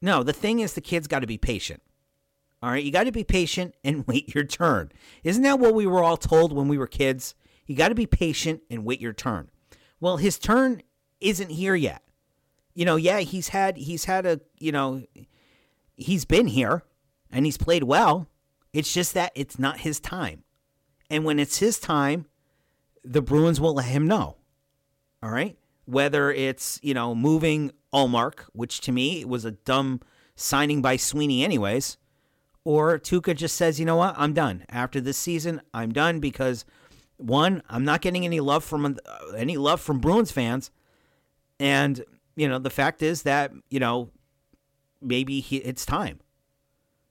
No, 0.00 0.22
the 0.22 0.32
thing 0.32 0.60
is, 0.60 0.74
the 0.74 0.80
kid's 0.80 1.08
got 1.08 1.20
to 1.20 1.26
be 1.26 1.38
patient. 1.38 1.82
All 2.62 2.70
right, 2.70 2.84
you 2.84 2.92
got 2.92 3.04
to 3.04 3.12
be 3.12 3.24
patient 3.24 3.74
and 3.82 4.04
wait 4.08 4.34
your 4.34 4.44
turn. 4.44 4.92
Isn't 5.24 5.42
that 5.42 5.58
what 5.58 5.74
we 5.74 5.86
were 5.86 6.02
all 6.02 6.16
told 6.16 6.52
when 6.52 6.68
we 6.68 6.78
were 6.78 6.86
kids? 6.86 7.34
You 7.66 7.74
got 7.74 7.88
to 7.88 7.94
be 7.94 8.06
patient 8.06 8.62
and 8.70 8.84
wait 8.84 9.00
your 9.00 9.12
turn. 9.12 9.50
Well, 9.98 10.18
his 10.18 10.38
turn 10.38 10.82
isn't 11.20 11.50
here 11.50 11.74
yet. 11.74 12.02
You 12.76 12.84
know, 12.84 12.96
yeah, 12.96 13.20
he's 13.20 13.48
had 13.48 13.78
he's 13.78 14.04
had 14.04 14.26
a, 14.26 14.40
you 14.58 14.70
know, 14.70 15.02
he's 15.96 16.26
been 16.26 16.46
here 16.46 16.84
and 17.30 17.46
he's 17.46 17.56
played 17.56 17.84
well. 17.84 18.28
It's 18.74 18.92
just 18.92 19.14
that 19.14 19.32
it's 19.34 19.58
not 19.58 19.80
his 19.80 19.98
time. 19.98 20.44
And 21.08 21.24
when 21.24 21.38
it's 21.38 21.58
his 21.58 21.78
time, 21.78 22.26
the 23.02 23.22
Bruins 23.22 23.60
will 23.60 23.72
let 23.72 23.86
him 23.86 24.06
know. 24.06 24.36
All 25.22 25.30
right? 25.30 25.56
Whether 25.86 26.30
it's, 26.30 26.78
you 26.82 26.92
know, 26.92 27.14
moving 27.14 27.72
Ullmark, 27.94 28.40
which 28.52 28.82
to 28.82 28.92
me 28.92 29.24
was 29.24 29.46
a 29.46 29.52
dumb 29.52 30.02
signing 30.34 30.82
by 30.82 30.96
Sweeney, 30.96 31.42
anyways. 31.42 31.96
Or 32.62 32.98
Tuukka 32.98 33.34
just 33.34 33.56
says, 33.56 33.80
you 33.80 33.86
know 33.86 33.96
what, 33.96 34.14
I'm 34.18 34.34
done. 34.34 34.64
After 34.68 35.00
this 35.00 35.16
season, 35.16 35.62
I'm 35.72 35.92
done 35.92 36.20
because 36.20 36.66
one, 37.16 37.62
I'm 37.70 37.84
not 37.84 38.02
getting 38.02 38.26
any 38.26 38.40
love 38.40 38.64
from 38.64 38.84
uh, 38.84 39.28
any 39.36 39.56
love 39.56 39.80
from 39.80 40.00
Bruins 40.00 40.30
fans, 40.30 40.70
and 41.58 42.04
you 42.36 42.48
know 42.48 42.58
the 42.58 42.70
fact 42.70 43.02
is 43.02 43.22
that 43.22 43.52
you 43.70 43.80
know 43.80 44.10
maybe 45.00 45.40
he, 45.40 45.56
it's 45.58 45.86
time. 45.86 46.20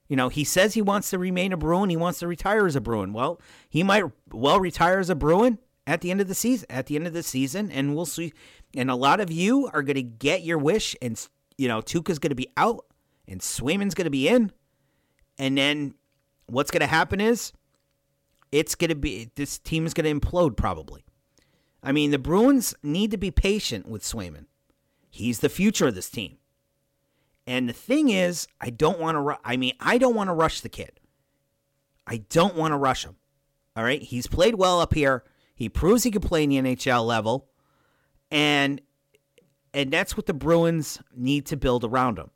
You 0.07 0.15
know, 0.15 0.29
he 0.29 0.43
says 0.43 0.75
he 0.75 0.83
wants 0.83 1.09
to 1.09 1.17
remain 1.17 1.51
a 1.51 1.57
Bruin. 1.57 1.89
He 1.89 1.97
wants 1.97 2.19
to 2.19 2.27
retire 2.27 2.67
as 2.67 2.75
a 2.75 2.81
Bruin. 2.81 3.11
Well, 3.11 3.41
he 3.67 3.81
might 3.81 4.03
well 4.31 4.59
retire 4.59 4.99
as 4.99 5.09
a 5.09 5.15
Bruin 5.15 5.57
at 5.87 6.01
the 6.01 6.11
end 6.11 6.21
of 6.21 6.27
the 6.27 6.35
season. 6.35 6.67
At 6.69 6.85
the 6.85 6.95
end 6.95 7.07
of 7.07 7.13
the 7.13 7.23
season, 7.23 7.71
and 7.71 7.95
we'll 7.95 8.05
see. 8.05 8.31
And 8.75 8.91
a 8.91 8.95
lot 8.95 9.19
of 9.19 9.31
you 9.31 9.69
are 9.73 9.81
going 9.81 9.95
to 9.95 10.03
get 10.03 10.43
your 10.43 10.59
wish, 10.59 10.95
and 11.01 11.19
you 11.57 11.67
know 11.67 11.81
Tuukka's 11.81 12.19
going 12.19 12.29
to 12.29 12.35
be 12.35 12.49
out, 12.55 12.85
and 13.27 13.41
Swayman's 13.41 13.95
going 13.95 14.05
to 14.05 14.11
be 14.11 14.27
in, 14.27 14.51
and 15.39 15.57
then 15.57 15.95
what's 16.45 16.69
going 16.69 16.81
to 16.81 16.87
happen 16.87 17.19
is 17.19 17.51
it's 18.51 18.75
going 18.75 18.89
to 18.89 18.95
be 18.95 19.31
this 19.35 19.57
team 19.57 19.87
is 19.87 19.93
going 19.95 20.05
to 20.05 20.27
implode 20.27 20.55
probably. 20.55 21.03
I 21.81 21.91
mean, 21.91 22.11
the 22.11 22.19
Bruins 22.19 22.75
need 22.83 23.11
to 23.11 23.17
be 23.17 23.31
patient 23.31 23.87
with 23.87 24.03
Swayman. 24.03 24.45
He's 25.15 25.39
the 25.39 25.47
future 25.47 25.87
of 25.87 25.95
this 25.95 26.09
team. 26.09 26.39
And 27.47 27.69
the 27.69 27.73
thing 27.73 28.09
is, 28.09 28.49
I 28.59 28.69
don't 28.69 28.99
want 28.99 29.15
to. 29.15 29.21
Ru- 29.21 29.37
I 29.45 29.55
mean, 29.55 29.71
I 29.79 29.97
don't 29.97 30.13
want 30.13 30.27
to 30.27 30.33
rush 30.33 30.59
the 30.59 30.67
kid. 30.67 30.99
I 32.05 32.17
don't 32.17 32.55
want 32.57 32.73
to 32.73 32.77
rush 32.77 33.05
him. 33.05 33.15
All 33.77 33.83
right, 33.85 34.01
he's 34.01 34.27
played 34.27 34.55
well 34.55 34.81
up 34.81 34.93
here. 34.93 35.23
He 35.55 35.69
proves 35.69 36.03
he 36.03 36.11
can 36.11 36.21
play 36.21 36.43
in 36.43 36.49
the 36.49 36.57
NHL 36.57 37.05
level, 37.05 37.47
and 38.29 38.81
and 39.73 39.89
that's 39.89 40.17
what 40.17 40.25
the 40.25 40.33
Bruins 40.33 40.99
need 41.15 41.45
to 41.45 41.55
build 41.55 41.85
around 41.85 42.19
him. 42.19 42.29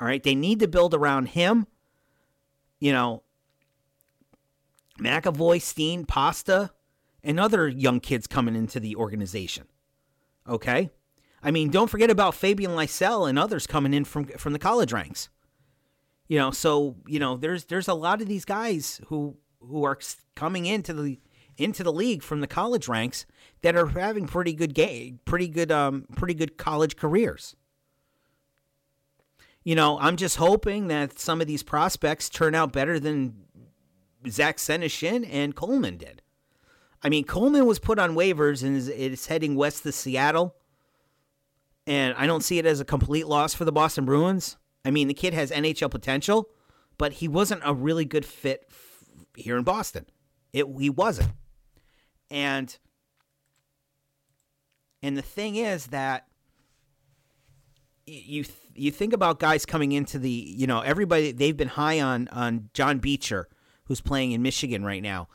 All 0.00 0.08
right, 0.08 0.22
they 0.22 0.34
need 0.34 0.58
to 0.60 0.68
build 0.68 0.94
around 0.94 1.26
him. 1.26 1.68
You 2.80 2.90
know, 2.90 3.22
McAvoy, 4.98 5.62
Steen, 5.62 6.06
Pasta, 6.06 6.72
and 7.22 7.38
other 7.38 7.68
young 7.68 8.00
kids 8.00 8.26
coming 8.26 8.56
into 8.56 8.80
the 8.80 8.96
organization. 8.96 9.68
Okay, 10.48 10.90
I 11.44 11.50
mean, 11.50 11.68
don't 11.68 11.90
forget 11.90 12.10
about 12.10 12.34
Fabian 12.34 12.70
Lysell 12.72 13.28
and 13.28 13.38
others 13.38 13.66
coming 13.66 13.92
in 13.92 14.04
from 14.04 14.24
from 14.24 14.54
the 14.54 14.58
college 14.58 14.92
ranks. 14.92 15.28
You 16.26 16.38
know, 16.38 16.50
so 16.50 16.96
you 17.06 17.18
know, 17.18 17.36
there's 17.36 17.66
there's 17.66 17.86
a 17.86 17.94
lot 17.94 18.22
of 18.22 18.28
these 18.28 18.46
guys 18.46 19.02
who 19.08 19.36
who 19.60 19.84
are 19.84 19.98
coming 20.34 20.64
into 20.64 20.94
the 20.94 21.20
into 21.58 21.84
the 21.84 21.92
league 21.92 22.22
from 22.22 22.40
the 22.40 22.46
college 22.46 22.88
ranks 22.88 23.26
that 23.60 23.76
are 23.76 23.86
having 23.86 24.26
pretty 24.26 24.54
good 24.54 24.74
game, 24.74 25.20
pretty 25.26 25.46
good 25.46 25.70
um 25.70 26.06
pretty 26.16 26.34
good 26.34 26.56
college 26.56 26.96
careers. 26.96 27.54
You 29.62 29.74
know, 29.74 29.98
I'm 29.98 30.16
just 30.16 30.36
hoping 30.36 30.88
that 30.88 31.18
some 31.18 31.40
of 31.42 31.46
these 31.46 31.62
prospects 31.62 32.28
turn 32.30 32.54
out 32.54 32.72
better 32.72 32.98
than 32.98 33.34
Zach 34.28 34.56
Senyshyn 34.56 35.28
and 35.30 35.54
Kuhlman 35.54 35.98
did. 35.98 36.22
I 37.02 37.10
mean, 37.10 37.24
Kuhlman 37.24 37.66
was 37.66 37.78
put 37.78 37.98
on 37.98 38.14
waivers 38.14 38.62
and 38.62 38.76
is, 38.76 38.88
is 38.88 39.26
heading 39.26 39.56
west 39.56 39.82
to 39.82 39.92
Seattle. 39.92 40.54
And 41.86 42.14
I 42.16 42.26
don't 42.26 42.42
see 42.42 42.58
it 42.58 42.66
as 42.66 42.80
a 42.80 42.84
complete 42.84 43.26
loss 43.26 43.54
for 43.54 43.64
the 43.64 43.72
Boston 43.72 44.04
Bruins. 44.04 44.56
I 44.84 44.90
mean, 44.90 45.08
the 45.08 45.14
kid 45.14 45.34
has 45.34 45.50
NHL 45.50 45.90
potential, 45.90 46.48
but 46.98 47.14
he 47.14 47.28
wasn't 47.28 47.62
a 47.64 47.74
really 47.74 48.04
good 48.04 48.24
fit 48.24 48.64
f- 48.68 49.04
here 49.36 49.56
in 49.56 49.64
Boston. 49.64 50.06
It 50.52 50.66
he 50.78 50.90
wasn't. 50.90 51.32
And 52.30 52.76
and 55.02 55.16
the 55.16 55.22
thing 55.22 55.56
is 55.56 55.88
that 55.88 56.26
you 58.06 58.44
you 58.74 58.90
think 58.90 59.12
about 59.12 59.38
guys 59.38 59.66
coming 59.66 59.92
into 59.92 60.18
the 60.18 60.30
you 60.30 60.66
know 60.66 60.80
everybody 60.80 61.32
they've 61.32 61.56
been 61.56 61.68
high 61.68 62.00
on 62.00 62.28
on 62.28 62.70
John 62.72 62.98
Beecher 62.98 63.48
who's 63.84 64.00
playing 64.00 64.32
in 64.32 64.42
Michigan 64.42 64.84
right 64.84 65.02
now. 65.02 65.28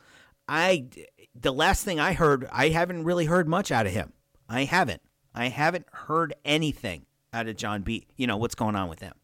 I 0.48 0.88
the 1.34 1.52
last 1.52 1.84
thing 1.84 2.00
I 2.00 2.12
heard, 2.12 2.48
I 2.52 2.68
haven't 2.68 3.04
really 3.04 3.26
heard 3.26 3.48
much 3.48 3.70
out 3.70 3.86
of 3.86 3.92
him. 3.92 4.12
I 4.48 4.64
haven't. 4.64 5.02
I 5.34 5.48
haven't 5.48 5.86
heard 5.92 6.34
anything 6.44 7.06
out 7.32 7.48
of 7.48 7.56
John 7.56 7.82
B. 7.82 8.06
You 8.16 8.26
know 8.26 8.36
what's 8.36 8.54
going 8.54 8.76
on 8.76 8.88
with 8.88 9.00
him. 9.00 9.14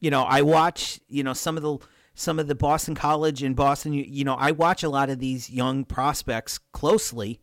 You 0.00 0.10
know, 0.10 0.22
I 0.22 0.42
watch. 0.42 1.00
You 1.08 1.22
know 1.22 1.32
some 1.32 1.56
of 1.56 1.62
the 1.62 1.78
some 2.14 2.38
of 2.38 2.46
the 2.46 2.54
Boston 2.54 2.94
College 2.94 3.42
in 3.42 3.54
Boston. 3.54 3.92
You, 3.92 4.04
you 4.06 4.24
know, 4.24 4.34
I 4.34 4.52
watch 4.52 4.82
a 4.82 4.88
lot 4.88 5.10
of 5.10 5.18
these 5.18 5.50
young 5.50 5.84
prospects 5.84 6.58
closely, 6.72 7.40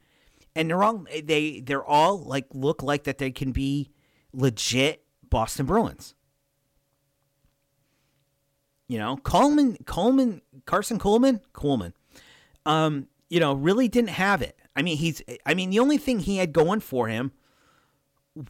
and 0.56 0.70
they're 0.70 0.84
all 0.84 1.06
they 1.24 1.62
they're 1.62 1.84
all 1.84 2.20
like 2.20 2.48
look 2.54 2.84
like 2.84 3.04
that 3.04 3.18
they 3.18 3.32
can 3.32 3.52
be 3.52 3.90
legit 4.34 5.04
Boston 5.30 5.66
Bruins. 5.66 6.16
You 8.88 8.98
know, 8.98 9.16
Kuhlman, 9.18 9.82
Kuhlman, 9.86 10.42
Karson 10.66 11.00
Kuhlman, 11.00 11.40
Kuhlman. 11.54 11.94
Um, 12.66 13.08
you 13.30 13.40
know, 13.40 13.54
really 13.54 13.88
didn't 13.88 14.10
have 14.10 14.42
it. 14.42 14.58
I 14.76 14.82
mean, 14.82 14.98
he's. 14.98 15.22
I 15.46 15.54
mean, 15.54 15.70
the 15.70 15.80
only 15.80 15.98
thing 15.98 16.20
he 16.20 16.38
had 16.38 16.52
going 16.52 16.82
for 16.82 17.08
him 17.08 17.32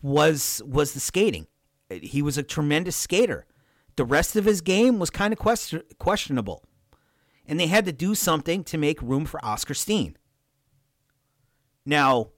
was 0.01 0.61
was 0.65 0.93
the 0.93 0.99
skating. 0.99 1.47
He 1.89 2.21
was 2.21 2.37
a 2.37 2.43
tremendous 2.43 2.95
skater. 2.95 3.45
The 3.95 4.05
rest 4.05 4.35
of 4.35 4.45
his 4.45 4.61
game 4.61 4.99
was 4.99 5.09
kind 5.09 5.33
of 5.33 5.39
question, 5.39 5.81
questionable, 5.99 6.63
and 7.45 7.59
they 7.59 7.67
had 7.67 7.85
to 7.85 7.91
do 7.91 8.15
something 8.15 8.63
to 8.65 8.77
make 8.77 9.01
room 9.01 9.25
for 9.25 9.43
Oskar 9.43 9.73
Steen. 9.73 10.17
Now, 11.85 12.29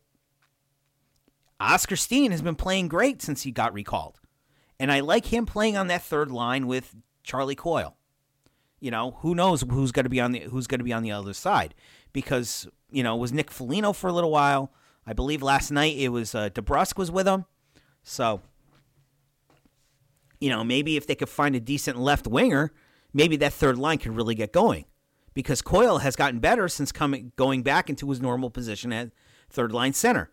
Oskar 1.60 1.96
Steen 1.96 2.32
has 2.32 2.42
been 2.42 2.56
playing 2.56 2.88
great 2.88 3.22
since 3.22 3.44
he 3.44 3.52
got 3.52 3.74
recalled, 3.74 4.20
and 4.80 4.92
I 4.92 5.02
like 5.02 5.28
him 5.28 5.46
playing 5.46 5.78
on 5.78 5.88
that 5.88 6.02
third 6.02 6.32
line 6.32 6.66
with 6.66 6.96
Charlie 7.24 7.56
Coyle. 7.56 7.98
You 8.80 8.92
know, 8.92 9.18
who 9.20 9.36
knows 9.36 9.62
who's 9.62 9.92
going 9.92 10.04
to 10.04 10.10
be 10.10 10.20
on 10.20 10.32
the 10.32 10.40
who's 10.40 10.68
going 10.68 10.80
to 10.80 10.84
be 10.86 10.92
on 10.92 11.04
the 11.04 11.12
other 11.12 11.34
side 11.34 11.74
because 12.12 12.68
you 12.90 13.04
know 13.04 13.16
was 13.16 13.32
Nick 13.32 13.52
Foligno 13.52 13.94
for 13.94 14.08
a 14.08 14.14
little 14.14 14.32
while. 14.32 14.74
I 15.06 15.14
believe 15.14 15.42
last 15.42 15.72
night 15.72 15.98
it 15.98 16.10
was 16.10 16.34
uh, 16.34 16.50
DeBrusk 16.50 16.98
was 16.98 17.12
with 17.12 17.28
him. 17.28 17.46
So, 18.04 18.42
you 20.40 20.50
know, 20.50 20.64
maybe 20.64 20.98
if 20.98 21.08
they 21.08 21.16
could 21.16 21.30
find 21.30 21.56
a 21.56 21.60
decent 21.60 21.98
left 21.98 22.28
winger, 22.28 22.72
maybe 23.14 23.36
that 23.38 23.54
third 23.54 23.78
line 23.78 23.98
could 23.98 24.16
really 24.16 24.36
get 24.36 24.54
going. 24.54 24.86
Because 25.34 25.62
Coyle 25.62 26.00
has 26.00 26.16
gotten 26.16 26.40
better 26.40 26.68
since 26.68 26.92
coming 26.92 27.32
going 27.36 27.64
back 27.64 27.90
into 27.90 28.10
his 28.10 28.22
normal 28.22 28.50
position 28.50 28.94
at 28.94 29.12
third 29.50 29.72
line 29.72 29.94
center. 29.94 30.32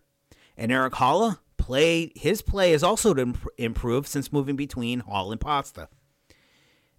And 0.55 0.71
Erik 0.71 0.93
Haula 0.93 1.39
played 1.57 2.11
his 2.15 2.41
play 2.41 2.71
has 2.71 2.83
also 2.83 3.15
improved 3.57 4.07
since 4.07 4.31
moving 4.31 4.55
between 4.55 4.99
Hall 4.99 5.31
and 5.31 5.41
Pasta. 5.41 5.89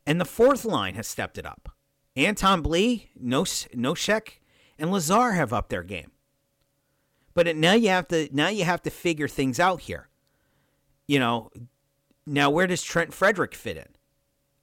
And 0.07 0.21
the 0.21 0.25
fourth 0.25 0.65
line 0.65 0.95
has 0.95 1.07
stepped 1.07 1.39
it 1.39 1.47
up. 1.47 1.69
Anton 2.17 2.63
Blidh, 2.63 3.09
Nosek, 3.21 4.29
and 4.79 4.91
Lazar 4.91 5.33
have 5.33 5.53
upped 5.53 5.71
their 5.71 5.83
game. 5.83 6.11
But 7.35 7.57
now 7.57 7.73
you 7.73 7.89
have 7.89 8.09
to 8.09 8.29
now 8.33 8.49
you 8.49 8.65
have 8.65 8.83
to 8.83 8.91
figure 8.91 9.29
things 9.29 9.59
out 9.59 9.83
here. 9.83 10.09
You 11.07 11.19
know, 11.19 11.51
now 12.27 12.51
where 12.51 12.67
does 12.67 12.83
Trent 12.83 13.13
Frederic 13.13 13.55
fit 13.55 13.77
in? 13.77 13.89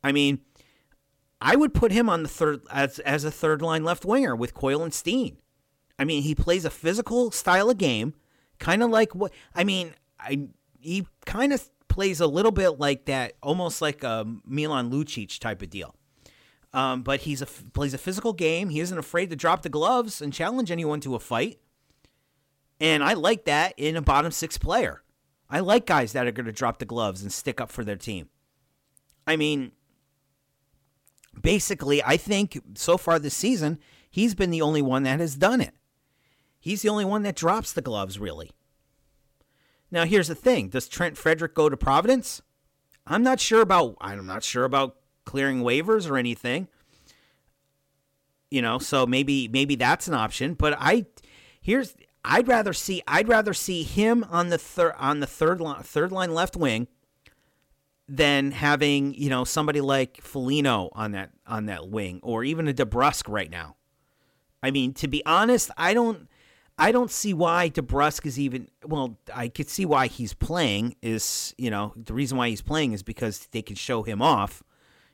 I 0.04 0.12
mean, 0.12 0.42
I 1.42 1.56
would 1.56 1.74
put 1.74 1.92
him 1.92 2.10
on 2.10 2.24
the 2.24 2.30
third 2.30 2.62
as 2.72 3.00
as 3.00 3.24
a 3.24 3.32
third 3.32 3.62
line 3.62 3.84
left 3.84 4.06
winger 4.06 4.36
with 4.36 4.54
Coyle 4.54 4.84
and 4.84 4.94
Steen. 4.94 5.38
I 5.98 6.06
mean, 6.06 6.24
he 6.24 6.36
plays 6.36 6.64
a 6.66 6.70
physical 6.70 7.32
style 7.32 7.70
of 7.70 7.78
game, 7.78 8.14
kind 8.58 8.82
of 8.84 8.90
like 8.90 9.16
what 9.16 9.34
I 9.56 9.64
mean. 9.64 9.94
I 10.20 10.48
he 10.80 11.08
kind 11.26 11.54
of 11.54 11.70
plays 11.88 12.22
a 12.22 12.28
little 12.28 12.52
bit 12.52 12.80
like 12.80 13.06
that, 13.06 13.34
almost 13.44 13.82
like 13.82 14.04
a 14.04 14.26
Milan 14.46 14.92
Lucic 14.92 15.40
type 15.40 15.62
of 15.62 15.70
deal. 15.70 15.96
Um, 16.72 17.02
but 17.02 17.22
he's 17.22 17.42
a 17.42 17.46
plays 17.46 17.94
a 17.94 17.98
physical 17.98 18.34
game. 18.34 18.70
He 18.70 18.80
isn't 18.80 18.98
afraid 18.98 19.30
to 19.32 19.36
drop 19.36 19.64
the 19.64 19.70
gloves 19.70 20.22
and 20.22 20.32
challenge 20.32 20.72
anyone 20.72 21.02
to 21.02 21.16
a 21.16 21.20
fight. 21.20 21.60
And 22.80 23.04
I 23.04 23.14
like 23.14 23.46
that 23.46 23.74
in 23.78 23.96
a 23.96 24.02
bottom 24.02 24.32
six 24.32 24.58
player. 24.58 25.04
I 25.50 25.60
like 25.60 25.86
guys 25.86 26.14
that 26.14 26.28
are 26.28 26.32
going 26.32 26.46
to 26.46 26.52
drop 26.52 26.80
the 26.80 26.86
gloves 26.86 27.22
and 27.22 27.32
stick 27.32 27.60
up 27.60 27.72
for 27.72 27.84
their 27.84 27.96
team. 27.96 28.30
I 29.26 29.36
mean, 29.36 29.72
basically, 31.40 32.04
I 32.04 32.18
think 32.18 32.60
so 32.76 32.98
far 32.98 33.20
this 33.20 33.36
season, 33.36 33.80
he's 34.10 34.36
been 34.36 34.52
the 34.52 34.62
only 34.62 34.82
one 34.82 35.04
that 35.04 35.20
has 35.20 35.36
done 35.36 35.62
it. 35.62 35.74
He's 36.60 36.82
the 36.82 36.90
only 36.90 37.06
one 37.06 37.24
that 37.24 37.36
drops 37.36 37.74
the 37.74 37.82
gloves, 37.82 38.20
really. 38.20 38.52
Now, 39.92 40.06
here's 40.06 40.28
the 40.28 40.36
thing: 40.36 40.70
Does 40.70 40.88
Trent 40.88 41.18
Frederic 41.18 41.56
go 41.56 41.70
to 41.70 41.78
Providence? 41.78 42.42
I'm 43.08 43.24
not 43.24 43.40
sure 43.40 43.62
about. 43.62 43.96
I'm 44.02 44.26
not 44.26 44.44
sure 44.44 44.66
about 44.66 44.98
clearing 45.26 45.62
waivers 45.62 46.10
or 46.10 46.18
anything. 46.18 46.68
You 48.52 48.62
know, 48.62 48.78
so 48.78 49.06
maybe 49.06 49.48
maybe 49.48 49.76
that's 49.76 50.08
an 50.08 50.14
option. 50.14 50.54
But 50.54 50.76
I 50.80 51.06
here's 51.62 51.96
I'd 52.24 52.48
rather 52.48 52.74
see 52.74 53.02
I'd 53.08 53.28
rather 53.28 53.54
see 53.54 53.84
him 53.84 54.26
on 54.30 54.50
the 54.50 54.58
third 54.58 54.94
on 54.98 55.20
the 55.20 55.28
third 55.28 55.62
line 55.62 55.84
third 55.84 56.12
line 56.12 56.34
left 56.34 56.56
wing 56.56 56.88
than 58.08 58.52
having 58.52 59.14
you 59.14 59.30
know 59.30 59.44
somebody 59.44 59.82
like 59.82 60.22
Foligno 60.22 60.90
on 60.94 61.12
that 61.12 61.32
on 61.48 61.68
that 61.68 61.90
wing 61.90 62.20
or 62.24 62.44
even 62.44 62.68
a 62.68 62.74
DeBrusk 62.74 63.30
right 63.30 63.50
now. 63.50 63.76
I 64.62 64.72
mean, 64.72 64.94
to 64.96 65.08
be 65.08 65.26
honest, 65.26 65.72
I 65.78 65.94
don't 65.94 66.28
I 66.78 66.92
don't 66.92 67.12
see 67.12 67.34
why 67.34 67.70
DeBrusk 67.70 68.26
is 68.26 68.40
even 68.40 68.70
well. 68.86 69.18
I 69.34 69.48
could 69.48 69.70
see 69.70 69.86
why 69.86 70.08
he's 70.08 70.34
playing 70.34 70.96
is 71.02 71.54
you 71.58 71.70
know 71.70 71.94
the 71.96 72.14
reason 72.14 72.38
why 72.38 72.50
he's 72.50 72.62
playing 72.62 72.94
is 72.94 73.04
because 73.04 73.48
they 73.52 73.62
can 73.62 73.76
show 73.76 74.04
him 74.04 74.22
off, 74.22 74.64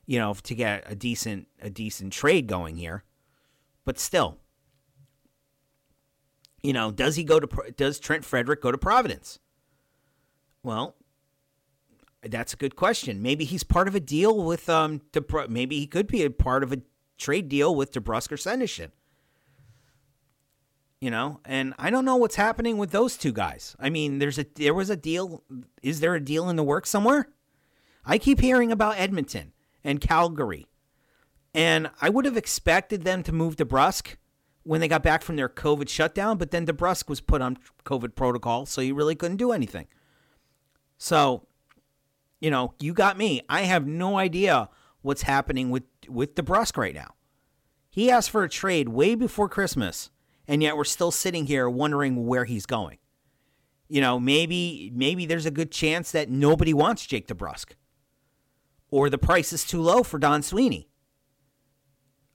you 0.06 0.18
know, 0.18 0.34
to 0.44 0.56
get 0.56 0.84
a 0.90 0.96
decent 0.96 1.48
a 1.62 1.70
decent 1.70 2.14
trade 2.14 2.48
going 2.48 2.78
here. 2.78 3.04
But 3.84 4.00
still, 4.00 4.38
you 6.66 6.74
know, 6.74 6.92
does 6.92 7.16
he 7.16 7.24
go 7.24 7.40
to 7.40 7.72
does 7.78 8.00
Trent 8.00 8.26
Frederic 8.26 8.62
go 8.62 8.72
to 8.72 8.78
Providence? 8.78 9.40
Well, 10.64 10.96
that's 12.24 12.54
a 12.54 12.58
good 12.58 12.76
question. 12.76 13.22
Maybe 13.22 13.46
he's 13.46 13.64
part 13.64 13.88
of 13.88 13.94
a 13.94 14.00
deal 14.00 14.44
with 14.44 14.68
um. 14.68 15.02
DeBr- 15.14 15.50
maybe 15.50 15.80
he 15.80 15.86
could 15.86 16.08
be 16.08 16.24
a 16.24 16.32
part 16.32 16.64
of 16.64 16.74
a 16.74 16.82
trade 17.20 17.50
deal 17.50 17.76
with 17.76 17.94
DeBrusk 17.94 18.32
or 18.32 18.38
Senyshyn. 18.38 18.92
You 21.00 21.12
know, 21.12 21.40
and 21.46 21.76
I 21.78 21.92
don't 21.92 22.06
know 22.06 22.16
what's 22.16 22.36
happening 22.36 22.80
with 22.80 22.90
those 22.90 23.16
two 23.16 23.32
guys. 23.32 23.76
I 23.80 23.92
mean, 23.92 24.18
there's 24.18 24.40
a 24.40 24.46
there 24.56 24.74
was 24.74 24.90
a 24.90 24.96
deal. 24.96 25.44
Is 25.84 26.00
there 26.00 26.16
a 26.16 26.24
deal 26.24 26.50
in 26.50 26.56
the 26.56 26.64
works 26.64 26.90
somewhere? 26.90 27.30
I 28.04 28.18
keep 28.18 28.40
hearing 28.40 28.72
about 28.72 28.98
Edmonton 28.98 29.54
and 29.84 30.02
Calgary, 30.02 30.66
and 31.54 31.92
I 32.02 32.10
would 32.10 32.26
have 32.26 32.38
expected 32.38 33.04
them 33.04 33.22
to 33.22 33.32
move 33.32 33.56
DeBrusk 33.56 34.16
when 34.66 34.82
they 34.82 34.88
got 34.88 35.04
back 35.04 35.22
from 35.22 35.36
their 35.36 35.48
COVID 35.48 35.88
shutdown, 35.88 36.38
but 36.38 36.52
then 36.52 36.66
DeBrusk 36.66 37.08
was 37.08 37.22
put 37.22 37.42
on 37.42 37.58
COVID 37.86 38.16
protocol, 38.16 38.66
so 38.66 38.82
he 38.82 38.92
really 38.92 39.16
couldn't 39.16 39.38
do 39.38 39.52
anything. 39.52 39.86
So, 40.98 41.48
you 42.40 42.50
know, 42.50 42.74
you 42.80 42.94
got 42.94 43.18
me. 43.18 43.42
I 43.48 43.62
have 43.62 43.86
no 43.86 44.18
idea 44.18 44.70
what's 45.02 45.22
happening 45.22 45.70
with 45.70 45.84
with 46.10 46.36
DeBrusk 46.36 46.78
right 46.78 46.96
now. 46.96 47.14
He 47.90 48.10
asked 48.10 48.32
for 48.32 48.44
a 48.44 48.50
trade 48.50 48.90
way 48.90 49.14
before 49.14 49.48
Christmas, 49.48 50.10
and 50.48 50.64
yet 50.64 50.76
we're 50.76 50.84
still 50.84 51.12
sitting 51.12 51.46
here 51.46 51.70
wondering 51.70 52.26
where 52.26 52.46
he's 52.46 52.66
going. 52.66 52.98
You 53.88 54.02
know, 54.02 54.20
maybe 54.20 54.92
maybe 54.96 55.28
there's 55.28 55.46
a 55.46 55.52
good 55.52 55.72
chance 55.72 56.12
that 56.12 56.30
nobody 56.30 56.74
wants 56.74 57.06
Jake 57.06 57.28
DeBrusk. 57.28 57.74
Or 58.90 59.12
the 59.12 59.18
price 59.20 59.54
is 59.54 59.64
too 59.64 59.82
low 59.82 60.02
for 60.02 60.18
Don 60.18 60.42
Sweeney. 60.42 60.88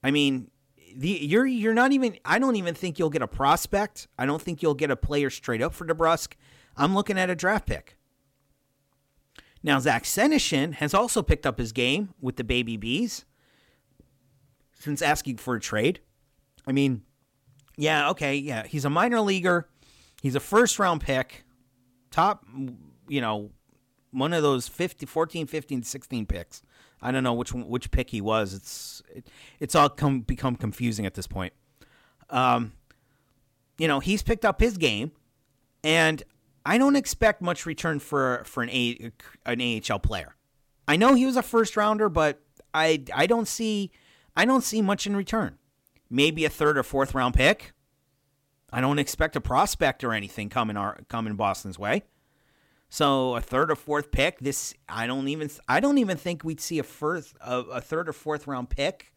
I 0.03 0.11
mean, 0.11 0.51
the 0.95 1.09
you're 1.09 1.47
you're 1.47 1.75
not 1.75 1.93
even 1.93 2.17
I 2.25 2.39
don't 2.39 2.57
even 2.57 2.75
think 2.75 2.99
you'll 2.99 3.11
get 3.11 3.23
a 3.23 3.29
prospect. 3.29 4.09
I 4.19 4.27
don't 4.27 4.41
think 4.43 4.63
you'll 4.63 4.75
get 4.75 4.91
a 4.91 4.97
player 4.97 5.31
straight 5.31 5.63
up 5.63 5.75
for 5.75 5.87
DeBrusk. 5.87 6.33
I'm 6.77 6.95
looking 6.95 7.19
at 7.19 7.31
a 7.31 7.35
draft 7.35 7.67
pick. 7.67 7.97
Now 9.63 9.79
Zach 9.79 10.05
Senyshyn 10.05 10.75
has 10.75 10.95
also 10.95 11.23
picked 11.23 11.47
up 11.47 11.59
his 11.59 11.73
game 11.73 12.15
with 12.21 12.37
the 12.37 12.45
Baby 12.45 12.77
Bees 12.77 13.25
since 14.79 15.03
asking 15.03 15.37
for 15.37 15.55
a 15.55 15.61
trade. 15.61 16.01
I 16.67 16.73
mean, 16.73 17.03
yeah, 17.77 18.11
okay, 18.11 18.37
yeah, 18.37 18.67
he's 18.67 18.85
a 18.85 18.91
minor 18.91 19.21
leaguer. 19.21 19.69
He's 20.23 20.35
a 20.35 20.41
first 20.41 20.79
round 20.79 21.01
pick. 21.01 21.45
Top, 22.11 22.45
you 23.09 23.21
know, 23.21 23.51
one 24.11 24.33
of 24.33 24.43
those 24.43 24.69
50, 24.69 25.07
14, 25.07 25.47
15, 25.47 25.83
16 25.83 26.27
picks. 26.27 26.63
I 27.03 27.13
don't 27.13 27.25
know 27.25 27.33
which 27.33 27.53
which 27.53 27.91
pick 27.91 28.11
he 28.11 28.21
was. 28.21 28.55
It's 28.55 29.03
it, 29.15 29.29
it's 29.59 29.75
all 29.75 29.89
come 29.89 30.21
become 30.21 30.57
confusing 30.57 31.07
at 31.07 31.15
this 31.15 31.27
point. 31.27 31.53
Um, 32.29 32.73
you 33.79 33.89
know, 33.89 34.01
he's 34.01 34.23
picked 34.23 34.45
up 34.45 34.61
his 34.61 34.77
game, 34.77 35.13
and 35.83 36.23
I 36.65 36.79
don't 36.79 36.97
expect 36.97 37.43
much 37.43 37.67
return 37.67 37.99
for 37.99 38.43
for 38.45 38.63
an 38.63 38.71
a 38.71 39.11
an 39.47 39.61
AHL 39.61 39.99
player. 40.01 40.37
I 40.87 40.97
know 40.97 41.15
he 41.15 41.27
was 41.27 41.37
a 41.37 41.43
first 41.43 41.77
rounder, 41.77 42.09
but 42.09 42.41
I 42.75 43.05
I 43.15 43.27
don't 43.27 43.49
see 43.49 43.91
I 44.37 44.45
don't 44.45 44.63
see 44.63 44.83
much 44.83 45.07
in 45.07 45.17
return. 45.17 45.59
Maybe 46.11 46.45
a 46.45 46.51
third 46.51 46.77
or 46.77 46.83
fourth 46.83 47.15
round 47.15 47.35
pick. 47.35 47.73
I 48.73 48.81
don't 48.81 48.99
expect 48.99 49.37
a 49.37 49.41
prospect 49.41 50.05
or 50.05 50.13
anything 50.13 50.49
coming 50.49 50.77
our 50.77 51.01
coming 51.09 51.35
Boston's 51.37 51.79
way. 51.79 52.05
So 52.93 53.37
a 53.37 53.41
third 53.41 53.71
or 53.71 53.77
fourth 53.77 54.11
pick. 54.11 54.41
This 54.41 54.75
I 54.89 55.07
don't 55.07 55.29
even 55.29 55.49
I 55.69 55.79
don't 55.79 55.99
even 55.99 56.17
think 56.17 56.45
we'd 56.45 56.61
see 56.61 56.81
a 56.81 56.83
first 56.83 57.37
a, 57.41 57.61
a 57.61 57.81
third 57.81 58.09
or 58.09 58.13
fourth 58.13 58.49
round 58.49 58.69
pick 58.69 59.15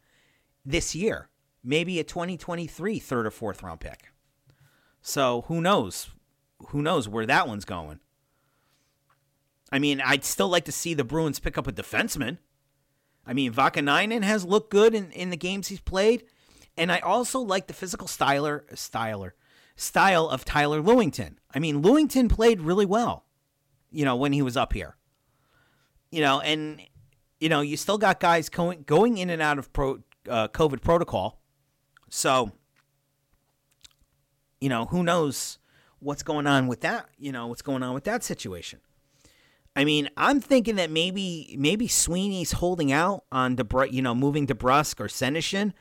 this 0.64 0.94
year. 0.94 1.28
Maybe 1.62 1.98
a 1.98 2.04
2023 2.04 2.98
third 3.00 3.26
or 3.26 3.30
fourth 3.30 3.62
round 3.62 3.80
pick. 3.80 4.12
So 5.02 5.44
who 5.48 5.60
knows? 5.60 6.10
Who 6.68 6.82
knows 6.82 7.08
where 7.08 7.26
that 7.26 7.48
one's 7.48 7.64
going? 7.64 7.98
I 9.72 9.80
mean, 9.80 10.00
I'd 10.00 10.24
still 10.24 10.48
like 10.48 10.66
to 10.66 10.72
see 10.72 10.94
the 10.94 11.04
Bruins 11.04 11.40
pick 11.40 11.58
up 11.58 11.66
a 11.66 11.72
defenseman. 11.72 12.38
I 13.26 13.32
mean, 13.32 13.52
Vaakanainen 13.52 14.22
has 14.22 14.44
looked 14.44 14.70
good 14.70 14.94
in, 14.94 15.10
in 15.10 15.30
the 15.30 15.36
games 15.36 15.68
he's 15.68 15.80
played. 15.80 16.24
And 16.76 16.92
I 16.92 17.00
also 17.00 17.40
like 17.40 17.66
the 17.66 17.72
physical 17.72 18.06
styler, 18.06 18.64
styler, 18.72 19.32
style 19.74 20.28
of 20.28 20.44
Tyler 20.44 20.80
Lewington. 20.80 21.36
I 21.52 21.58
mean, 21.58 21.82
Lewington 21.82 22.28
played 22.28 22.60
really 22.60 22.86
well 22.86 23.23
you 23.94 24.04
know, 24.04 24.16
when 24.16 24.32
he 24.32 24.42
was 24.42 24.56
up 24.56 24.72
here. 24.72 24.96
You 26.10 26.20
know, 26.20 26.40
and 26.40 26.80
you 27.40 27.48
know, 27.48 27.60
you 27.60 27.76
still 27.76 27.98
got 27.98 28.20
guys 28.20 28.48
going 28.48 28.82
going 28.82 29.18
in 29.18 29.30
and 29.30 29.40
out 29.40 29.58
of 29.58 29.72
pro, 29.72 30.00
uh, 30.28 30.48
COVID 30.48 30.82
protocol. 30.82 31.40
So, 32.10 32.52
you 34.60 34.68
know, 34.68 34.86
who 34.86 35.02
knows 35.02 35.58
what's 35.98 36.22
going 36.22 36.46
on 36.46 36.66
with 36.66 36.80
that? 36.82 37.08
You 37.18 37.32
know, 37.32 37.46
what's 37.46 37.62
going 37.62 37.82
on 37.82 37.94
with 37.94 38.04
that 38.04 38.22
situation? 38.22 38.80
I 39.76 39.84
mean, 39.84 40.08
I'm 40.16 40.40
thinking 40.40 40.76
that 40.76 40.90
maybe 40.90 41.56
maybe 41.58 41.88
Sweeney's 41.88 42.52
holding 42.52 42.92
out 42.92 43.24
on 43.32 43.56
the 43.56 43.88
you 43.90 44.02
know 44.02 44.14
moving 44.14 44.46
DeBrusk 44.46 45.00
or 45.00 45.08
Senyshyn, 45.08 45.72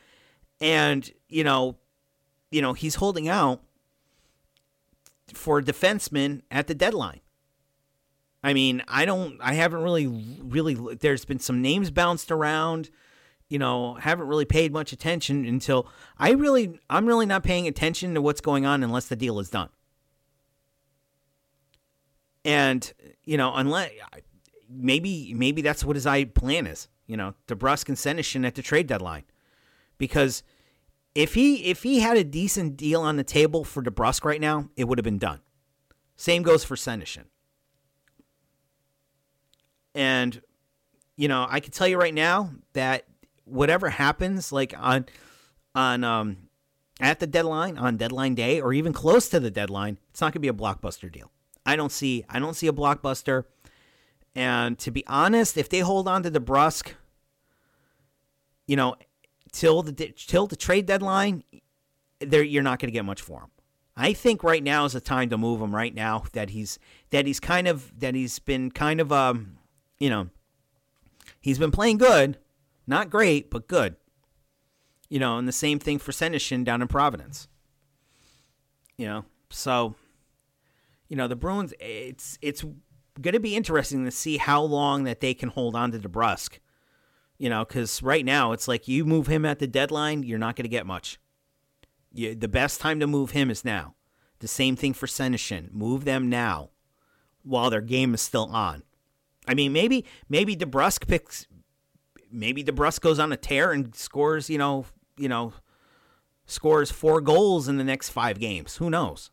and 0.60 1.10
you 1.30 1.44
know, 1.44 1.78
you 2.52 2.62
know 2.62 2.74
he's 2.74 2.96
holding 2.96 3.28
out 3.28 3.62
for 5.34 5.60
a 5.60 5.64
defenseman 5.64 6.42
at 6.50 6.68
the 6.68 6.74
deadline. 6.76 7.22
I 8.44 8.54
mean, 8.54 8.84
I 8.88 9.06
don't, 9.06 9.38
I 9.40 9.54
haven't 9.54 9.82
really, 9.82 10.08
really, 10.08 10.74
there's 10.96 11.24
been 11.24 11.40
some 11.40 11.62
names 11.62 11.92
bounced 11.92 12.30
around, 12.30 12.90
you 13.48 13.58
know, 13.58 13.94
haven't 13.94 14.28
really 14.28 14.46
paid 14.46 14.74
much 14.74 14.92
attention 14.92 15.46
until 15.46 15.88
I 16.18 16.32
really, 16.32 16.80
I'm 16.90 17.06
really 17.06 17.26
not 17.26 17.44
paying 17.44 17.68
attention 17.68 18.14
to 18.16 18.22
what's 18.22 18.42
going 18.42 18.66
on 18.66 18.84
unless 18.84 19.08
the 19.08 19.16
deal 19.16 19.40
is 19.40 19.50
done. 19.50 19.70
And, 22.44 22.92
you 23.24 23.38
know, 23.38 23.54
unless, 23.56 23.92
maybe, 24.70 25.34
maybe 25.34 25.62
that's 25.62 25.86
what 25.86 25.96
his 25.96 26.06
plan 26.34 26.68
is, 26.68 26.90
you 27.08 27.16
know, 27.16 27.36
DeBrusk 27.48 27.88
and 27.88 27.98
Senyshyn 27.98 28.46
at 28.46 28.56
the 28.56 28.62
trade 28.62 28.88
deadline. 28.88 29.24
Because 29.98 30.44
if 31.16 31.36
he, 31.36 31.64
if 31.66 31.84
he 31.84 32.02
had 32.02 32.18
a 32.18 32.26
decent 32.26 32.76
deal 32.76 33.00
on 33.00 33.16
the 33.16 33.24
table 33.24 33.64
for 33.64 33.82
DeBrusk 33.82 34.26
right 34.26 34.42
now, 34.42 34.68
it 34.76 34.90
would 34.90 34.98
have 34.98 35.06
been 35.06 35.20
done. 35.20 35.40
Same 36.18 36.44
goes 36.44 36.66
for 36.66 36.76
Senyshyn. 36.76 37.26
And 39.96 40.42
you 41.16 41.28
know, 41.28 41.46
I 41.50 41.60
can 41.60 41.72
tell 41.72 41.88
you 41.88 42.00
right 42.00 42.14
now 42.14 42.50
that 42.74 43.06
whatever 43.46 43.90
happens, 43.90 44.52
like 44.52 44.74
on 44.78 45.06
on 45.76 46.04
um 46.04 46.38
at 47.00 47.20
the 47.20 47.28
deadline, 47.28 47.78
on 47.78 47.98
deadline 47.98 48.36
day, 48.36 48.62
or 48.62 48.74
even 48.74 48.94
close 48.94 49.28
to 49.30 49.40
the 49.40 49.52
deadline, 49.52 49.98
it's 50.12 50.22
not 50.22 50.34
gonna 50.34 50.42
be 50.42 50.48
a 50.48 50.54
blockbuster 50.54 51.12
deal. 51.12 51.32
I 51.66 51.76
don't 51.76 51.92
see 51.92 52.26
I 52.30 52.40
don't 52.40 52.56
see 52.56 52.68
a 52.68 52.74
blockbuster. 52.74 53.46
And 54.36 54.80
to 54.80 54.92
be 54.92 55.06
honest, 55.06 55.58
if 55.58 55.70
they 55.70 55.80
hold 55.80 56.08
on 56.08 56.24
to 56.24 56.32
DeBrusk, 56.32 56.94
you 58.66 58.76
know, 58.76 58.96
till 59.52 59.84
the 59.84 59.94
till 59.94 60.48
the 60.48 60.56
trade 60.56 60.86
deadline, 60.86 61.44
there 62.20 62.44
you're 62.44 62.64
not 62.64 62.80
going 62.80 62.88
to 62.88 62.94
get 62.94 63.06
much 63.06 63.22
for 63.22 63.42
him. 63.42 63.50
I 63.96 64.14
think 64.14 64.44
right 64.44 64.64
now 64.64 64.86
is 64.86 64.94
the 64.94 65.02
time 65.02 65.30
to 65.30 65.38
move 65.38 65.62
him. 65.62 65.74
Right 65.76 65.94
now 65.94 66.24
that 66.34 66.50
he's 66.50 66.80
that 67.12 67.28
he's 67.28 67.40
kind 67.40 67.68
of 67.68 67.98
that 68.00 68.16
he's 68.16 68.40
been 68.40 68.72
kind 68.72 69.00
of 69.00 69.12
um 69.12 69.58
you 70.04 70.10
know, 70.10 70.28
he's 71.40 71.58
been 71.58 71.72
playing 71.72 71.98
good, 71.98 72.38
not 72.86 73.10
great, 73.10 73.50
but 73.50 73.70
good. 73.70 73.96
You 75.08 75.18
know, 75.18 75.38
and 75.38 75.48
the 75.48 75.54
same 75.54 75.80
thing 75.80 75.98
for 75.98 76.12
Senyshyn 76.12 76.66
down 76.66 76.82
in 76.82 76.90
Providence. 76.90 77.48
You 78.98 79.06
know, 79.06 79.26
so 79.50 79.96
you 81.08 81.16
know 81.16 81.30
the 81.30 81.38
Bruins. 81.38 81.74
It's 81.80 82.38
it's 82.42 82.66
going 83.22 83.32
to 83.32 83.40
be 83.40 83.56
interesting 83.56 84.04
to 84.04 84.12
see 84.12 84.36
how 84.36 84.62
long 84.62 85.06
that 85.06 85.22
they 85.22 85.34
can 85.34 85.48
hold 85.48 85.74
on 85.74 85.94
to 85.94 86.00
DeBrusk. 86.00 86.60
You 87.38 87.50
know, 87.50 87.64
because 87.64 88.04
right 88.04 88.26
now 88.26 88.52
it's 88.52 88.68
like 88.68 88.90
you 88.90 89.06
move 89.06 89.28
him 89.28 89.46
at 89.46 89.60
the 89.60 89.68
deadline, 89.68 90.24
you're 90.24 90.38
not 90.38 90.58
going 90.58 90.66
to 90.66 90.70
get 90.70 90.86
much. 90.86 91.18
You, 92.12 92.36
the 92.36 92.50
best 92.50 92.82
time 92.82 93.00
to 93.00 93.08
move 93.08 93.32
him 93.32 93.50
is 93.50 93.64
now. 93.64 93.96
The 94.40 94.50
same 94.50 94.76
thing 94.76 94.94
for 94.94 95.08
Senyshyn. 95.08 95.72
Move 95.72 96.04
them 96.04 96.30
now 96.30 96.72
while 97.44 97.70
their 97.70 97.80
game 97.80 98.14
is 98.14 98.22
still 98.22 98.50
on. 98.52 98.84
I 99.48 99.54
mean, 99.54 99.74
maybe 99.74 100.06
maybe 100.30 100.56
DeBrusk 100.56 101.08
picks, 101.08 101.48
maybe 102.32 102.64
DeBrusk 102.64 103.02
goes 103.02 103.20
on 103.20 103.32
a 103.32 103.38
tear 103.38 103.72
and 103.72 103.94
scores, 103.96 104.50
you 104.50 104.58
know, 104.58 104.86
you 105.18 105.28
know, 105.28 105.54
scores 106.46 106.92
four 106.92 107.22
goals 107.22 107.68
in 107.68 107.78
the 107.78 107.84
next 107.84 108.10
five 108.10 108.40
games. 108.40 108.78
Who 108.78 108.90
knows? 108.90 109.32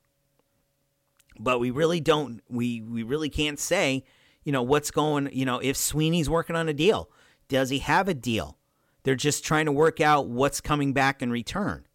But 1.38 1.60
we 1.60 1.70
really 1.70 2.00
don't. 2.00 2.42
We 2.48 2.82
we 2.82 3.02
really 3.02 3.30
can't 3.30 3.58
say, 3.58 4.04
you 4.44 4.52
know, 4.52 4.62
what's 4.62 4.90
going. 4.90 5.30
You 5.32 5.44
know, 5.44 5.58
if 5.58 5.76
Sweeney's 5.76 6.28
working 6.28 6.56
on 6.56 6.68
a 6.68 6.74
deal, 6.74 7.10
does 7.48 7.70
he 7.70 7.78
have 7.78 8.08
a 8.08 8.14
deal? 8.14 8.58
They're 9.02 9.14
just 9.14 9.44
trying 9.44 9.66
to 9.66 9.72
work 9.72 10.00
out 10.00 10.28
what's 10.28 10.60
coming 10.60 10.92
back 10.92 11.22
in 11.22 11.30
return. 11.30 11.86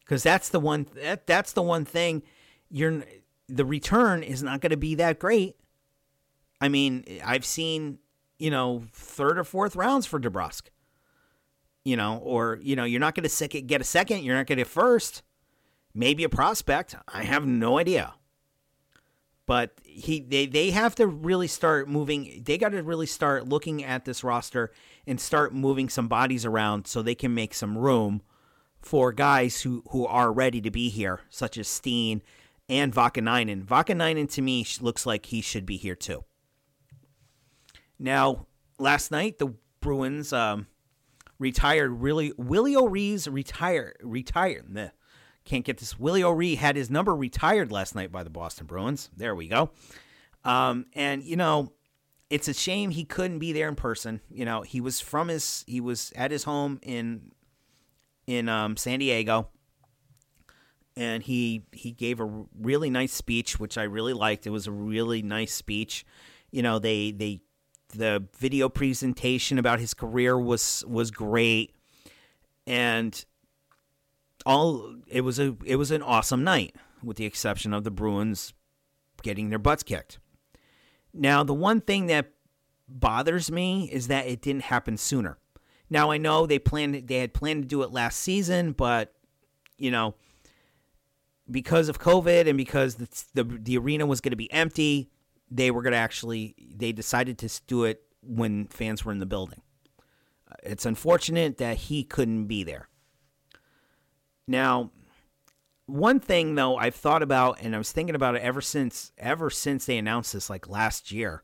Because 0.00 0.22
that's 0.22 0.50
the 0.50 0.60
one. 0.60 0.86
That, 0.96 1.26
that's 1.26 1.52
the 1.52 1.62
one 1.62 1.84
thing. 1.84 2.22
You're 2.68 3.04
the 3.48 3.64
return 3.64 4.22
is 4.22 4.42
not 4.42 4.60
going 4.60 4.70
to 4.70 4.76
be 4.76 4.94
that 4.96 5.18
great 5.18 5.56
I 6.62 6.68
mean, 6.68 7.04
I've 7.24 7.44
seen, 7.44 7.98
you 8.38 8.48
know, 8.48 8.84
third 8.92 9.36
or 9.36 9.42
fourth 9.42 9.74
rounds 9.74 10.06
for 10.06 10.20
DeBrusk. 10.20 10.68
You 11.84 11.96
know, 11.96 12.18
or, 12.18 12.60
you 12.62 12.76
know, 12.76 12.84
you're 12.84 13.00
not 13.00 13.16
going 13.16 13.28
to 13.28 13.60
get 13.62 13.80
a 13.80 13.84
second, 13.84 14.22
you're 14.22 14.36
not 14.36 14.46
going 14.46 14.58
to 14.58 14.62
get 14.64 14.68
first. 14.68 15.24
Maybe 15.92 16.22
a 16.22 16.28
prospect. 16.28 16.94
I 17.12 17.24
have 17.24 17.44
no 17.44 17.78
idea. 17.78 18.14
But 19.44 19.72
he 19.82 20.20
they, 20.20 20.46
they 20.46 20.70
have 20.70 20.94
to 20.94 21.06
really 21.08 21.48
start 21.48 21.88
moving 21.88 22.42
they 22.46 22.56
got 22.56 22.70
to 22.70 22.82
really 22.82 23.06
start 23.06 23.48
looking 23.48 23.82
at 23.82 24.04
this 24.04 24.22
roster 24.22 24.72
and 25.04 25.20
start 25.20 25.52
moving 25.52 25.88
some 25.88 26.06
bodies 26.06 26.46
around 26.46 26.86
so 26.86 27.02
they 27.02 27.16
can 27.16 27.34
make 27.34 27.52
some 27.52 27.76
room 27.76 28.22
for 28.80 29.12
guys 29.12 29.62
who, 29.62 29.82
who 29.90 30.06
are 30.06 30.32
ready 30.32 30.60
to 30.60 30.70
be 30.70 30.88
here, 30.88 31.20
such 31.28 31.58
as 31.58 31.66
Steen 31.66 32.22
and 32.68 32.94
Vaakanainen. 32.94 33.64
Vaakanainen 33.66 34.30
to 34.30 34.42
me 34.42 34.64
looks 34.80 35.04
like 35.04 35.26
he 35.26 35.40
should 35.40 35.66
be 35.66 35.76
here 35.76 35.96
too. 35.96 36.24
Now, 38.02 38.48
last 38.80 39.12
night 39.12 39.38
the 39.38 39.54
Bruins 39.80 40.32
um, 40.32 40.66
retired. 41.38 41.90
Really, 41.90 42.32
Willie 42.36 42.74
O'Ree's 42.74 43.28
retired. 43.28 43.96
Retired. 44.02 44.68
Meh. 44.68 44.88
Can't 45.44 45.64
get 45.64 45.78
this. 45.78 45.98
Willie 45.98 46.24
O'Ree 46.24 46.56
had 46.56 46.74
his 46.74 46.90
number 46.90 47.14
retired 47.14 47.70
last 47.70 47.94
night 47.94 48.10
by 48.10 48.24
the 48.24 48.30
Boston 48.30 48.66
Bruins. 48.66 49.08
There 49.16 49.34
we 49.36 49.46
go. 49.46 49.70
Um, 50.44 50.86
and 50.94 51.22
you 51.22 51.36
know, 51.36 51.72
it's 52.28 52.48
a 52.48 52.54
shame 52.54 52.90
he 52.90 53.04
couldn't 53.04 53.38
be 53.38 53.52
there 53.52 53.68
in 53.68 53.76
person. 53.76 54.20
You 54.28 54.44
know, 54.44 54.62
he 54.62 54.80
was 54.80 55.00
from 55.00 55.28
his 55.28 55.64
he 55.68 55.80
was 55.80 56.12
at 56.16 56.32
his 56.32 56.42
home 56.44 56.80
in 56.82 57.30
in 58.26 58.48
um, 58.48 58.76
San 58.76 58.98
Diego, 58.98 59.48
and 60.96 61.22
he 61.22 61.66
he 61.72 61.92
gave 61.92 62.18
a 62.18 62.44
really 62.58 62.90
nice 62.90 63.12
speech, 63.12 63.60
which 63.60 63.78
I 63.78 63.84
really 63.84 64.12
liked. 64.12 64.46
It 64.46 64.50
was 64.50 64.66
a 64.66 64.72
really 64.72 65.22
nice 65.22 65.54
speech. 65.54 66.04
You 66.50 66.62
know, 66.62 66.78
they 66.80 67.12
they 67.12 67.42
the 67.92 68.26
video 68.36 68.68
presentation 68.68 69.58
about 69.58 69.80
his 69.80 69.94
career 69.94 70.38
was 70.38 70.84
was 70.86 71.10
great, 71.10 71.74
and 72.66 73.24
all 74.44 74.96
it 75.06 75.22
was 75.22 75.38
a 75.38 75.56
it 75.64 75.76
was 75.76 75.90
an 75.90 76.02
awesome 76.02 76.44
night, 76.44 76.74
with 77.02 77.16
the 77.16 77.26
exception 77.26 77.72
of 77.72 77.84
the 77.84 77.90
Bruins 77.90 78.52
getting 79.22 79.50
their 79.50 79.58
butts 79.58 79.82
kicked. 79.82 80.18
Now, 81.14 81.44
the 81.44 81.54
one 81.54 81.80
thing 81.80 82.06
that 82.06 82.32
bothers 82.88 83.50
me 83.50 83.88
is 83.92 84.08
that 84.08 84.26
it 84.26 84.40
didn't 84.42 84.64
happen 84.64 84.96
sooner. 84.96 85.38
Now, 85.90 86.10
I 86.10 86.18
know 86.18 86.46
they 86.46 86.58
planned 86.58 87.06
they 87.06 87.18
had 87.18 87.34
planned 87.34 87.64
to 87.64 87.68
do 87.68 87.82
it 87.82 87.90
last 87.92 88.18
season, 88.20 88.72
but 88.72 89.14
you 89.76 89.90
know, 89.90 90.14
because 91.50 91.88
of 91.88 92.00
COVID 92.00 92.48
and 92.48 92.56
because 92.56 92.96
the 92.96 93.08
the, 93.34 93.44
the 93.44 93.78
arena 93.78 94.06
was 94.06 94.20
going 94.20 94.30
to 94.30 94.36
be 94.36 94.50
empty, 94.52 95.10
they 95.54 95.70
were 95.70 95.82
going 95.82 95.92
to 95.92 95.98
actually 95.98 96.54
they 96.74 96.92
decided 96.92 97.38
to 97.38 97.60
do 97.66 97.84
it 97.84 98.02
when 98.22 98.66
fans 98.66 99.04
were 99.04 99.12
in 99.12 99.18
the 99.18 99.26
building. 99.26 99.60
Uh, 100.50 100.54
it's 100.62 100.86
unfortunate 100.86 101.58
that 101.58 101.76
he 101.76 102.04
couldn't 102.04 102.46
be 102.46 102.62
there. 102.64 102.88
Now, 104.46 104.90
one 105.86 106.20
thing 106.20 106.54
though 106.54 106.76
I've 106.76 106.94
thought 106.94 107.22
about 107.22 107.58
and 107.60 107.74
I 107.74 107.78
was 107.78 107.92
thinking 107.92 108.14
about 108.14 108.34
it 108.34 108.42
ever 108.42 108.60
since 108.60 109.12
ever 109.18 109.50
since 109.50 109.84
they 109.84 109.98
announced 109.98 110.32
this 110.32 110.48
like 110.48 110.68
last 110.68 111.12
year 111.12 111.42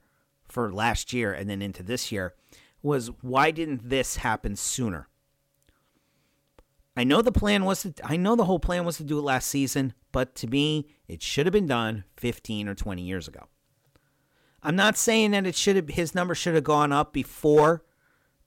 for 0.49 0.73
last 0.73 1.13
year 1.13 1.33
and 1.33 1.51
then 1.51 1.61
into 1.61 1.83
this 1.83 2.11
year 2.11 2.35
was 2.83 3.09
why 3.21 3.51
didn't 3.51 3.89
this 3.89 4.17
happen 4.17 4.57
sooner? 4.57 5.09
I 6.97 7.05
know 7.05 7.23
the 7.23 7.33
plan 7.33 7.65
was 7.65 7.83
to 7.83 7.93
I 8.03 8.17
know 8.17 8.37
the 8.37 8.47
whole 8.47 8.61
plan 8.61 8.85
was 8.85 8.97
to 8.97 9.05
do 9.05 9.19
it 9.19 9.23
last 9.23 9.49
season, 9.49 9.93
but 10.13 10.35
to 10.37 10.47
me 10.47 10.89
it 11.09 11.23
should 11.23 11.45
have 11.45 11.53
been 11.53 11.67
done 11.67 12.05
15 12.17 12.69
or 12.69 12.75
20 12.75 13.03
years 13.03 13.29
ago. 13.29 13.49
I'm 14.63 14.77
not 14.77 14.97
saying 14.97 15.33
that 15.33 15.47
it 15.47 15.55
should 15.55 15.77
have 15.77 15.89
his 15.89 16.15
number 16.15 16.35
should 16.35 16.55
have 16.55 16.65
gone 16.65 16.93
up 16.93 17.13
before 17.13 17.85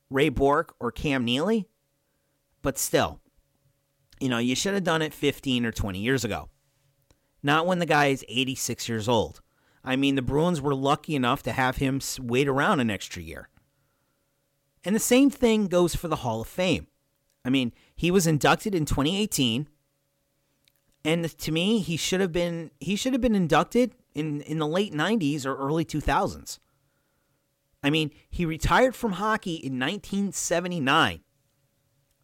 Ray 0.10 0.30
Bourque 0.30 0.76
or 0.80 0.91
Cam 0.91 1.24
Neely, 1.24 1.67
but 2.62 2.78
still, 2.78 3.21
you 4.19 4.30
know, 4.30 4.38
you 4.38 4.56
should 4.56 4.74
have 4.74 4.84
done 4.84 5.02
it 5.02 5.13
15 5.13 5.65
or 5.65 5.71
20 5.71 6.00
years 6.00 6.24
ago. 6.26 6.50
Not 7.41 7.65
when 7.65 7.80
the 7.80 7.86
guy 7.86 8.08
is 8.08 8.26
86 8.28 8.88
years 8.88 9.10
old. 9.10 9.41
I 9.84 9.95
mean, 9.95 10.15
the 10.15 10.21
Bruins 10.21 10.62
were 10.62 10.76
lucky 10.76 11.15
enough 11.15 11.41
to 11.43 11.52
have 11.52 11.78
him 11.78 12.00
wait 12.19 12.47
around 12.47 12.82
an 12.82 12.91
extra 12.91 13.21
year. 13.21 13.50
And 14.84 14.95
the 14.95 15.00
same 15.00 15.30
thing 15.30 15.67
goes 15.67 15.95
for 15.95 16.08
the 16.08 16.17
Hall 16.17 16.41
of 16.41 16.47
Fame. 16.47 16.88
I 17.43 17.50
mean, 17.50 17.74
he 17.95 18.12
was 18.12 18.28
inducted 18.28 18.76
in 18.76 18.86
2018, 18.86 19.67
and 21.04 21.38
to 21.38 21.52
me, 21.52 21.80
he 21.80 21.97
should 21.97 22.21
have 22.21 22.32
been 22.32 22.69
he 22.80 22.95
should 22.95 23.13
have 23.13 23.21
been 23.21 23.34
inducted 23.36 23.95
in 24.13 24.41
in 24.41 24.60
the 24.60 24.67
late 24.67 24.93
90s 24.93 25.45
or 25.45 25.56
early 25.56 25.86
2000s. 25.86 26.60
I 27.84 27.89
mean, 27.89 28.12
he 28.30 28.45
retired 28.45 28.95
from 28.95 29.13
hockey 29.13 29.56
in 29.56 29.80
1979. 29.80 31.21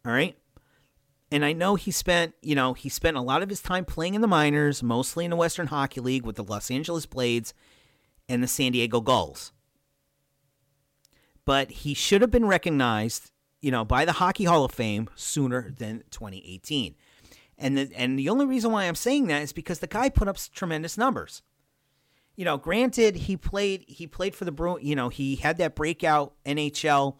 All 0.05 0.11
right? 0.11 0.37
And 1.31 1.43
I 1.43 1.51
know 1.51 1.75
he 1.75 1.91
spent, 1.91 2.35
you 2.41 2.55
know, 2.55 2.73
he 2.73 2.89
spent 2.89 3.17
a 3.17 3.21
lot 3.21 3.43
of 3.43 3.49
his 3.49 3.61
time 3.61 3.83
playing 3.83 4.13
in 4.13 4.21
the 4.21 4.27
minors, 4.27 4.81
mostly 4.81 5.25
in 5.25 5.31
the 5.31 5.35
Western 5.35 5.67
Hockey 5.67 5.99
League 5.99 6.25
with 6.25 6.37
the 6.37 6.43
Los 6.43 6.71
Angeles 6.71 7.05
Blades 7.05 7.53
and 8.29 8.41
the 8.41 8.47
San 8.47 8.71
Diego 8.71 9.01
Gulls. 9.01 9.51
But 11.43 11.71
he 11.71 11.93
should 11.93 12.21
have 12.21 12.31
been 12.31 12.45
recognized, 12.45 13.31
you 13.61 13.71
know, 13.71 13.83
by 13.83 14.05
the 14.05 14.13
Hockey 14.13 14.45
Hall 14.45 14.63
of 14.63 14.71
Fame 14.71 15.09
sooner 15.15 15.73
than 15.77 16.03
2018. 16.11 16.95
And 17.57 17.77
the, 17.77 17.91
and 17.95 18.17
the 18.17 18.29
only 18.29 18.45
reason 18.45 18.71
why 18.71 18.85
I'm 18.85 18.95
saying 18.95 19.27
that 19.27 19.41
is 19.41 19.51
because 19.51 19.79
the 19.79 19.87
guy 19.87 20.09
put 20.09 20.27
up 20.27 20.37
tremendous 20.53 20.97
numbers. 20.97 21.41
You 22.37 22.45
know, 22.45 22.57
granted 22.57 23.15
he 23.15 23.35
played 23.35 23.83
he 23.87 24.07
played 24.07 24.35
for 24.35 24.45
the 24.45 24.51
Bruins, 24.51 24.85
you 24.85 24.95
know, 24.95 25.09
he 25.09 25.35
had 25.35 25.57
that 25.57 25.75
breakout 25.75 26.33
NHL 26.45 27.15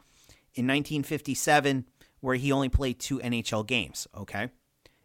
in 0.53 0.65
1957 0.65 1.85
where 2.21 2.35
he 2.35 2.51
only 2.51 2.69
played 2.69 2.99
two 2.99 3.19
NHL 3.19 3.65
games. 3.67 4.07
Okay. 4.15 4.49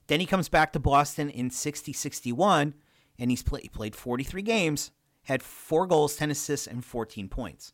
Then 0.06 0.20
he 0.20 0.26
comes 0.26 0.48
back 0.48 0.72
to 0.72 0.80
Boston 0.80 1.30
in 1.30 1.50
60 1.50 1.92
61, 1.92 2.74
and 3.18 3.30
he's 3.30 3.42
play, 3.42 3.60
he 3.62 3.68
played 3.68 3.96
43 3.96 4.42
games, 4.42 4.90
had 5.24 5.42
four 5.42 5.86
goals, 5.86 6.16
10 6.16 6.30
assists, 6.30 6.66
and 6.66 6.84
14 6.84 7.28
points. 7.28 7.72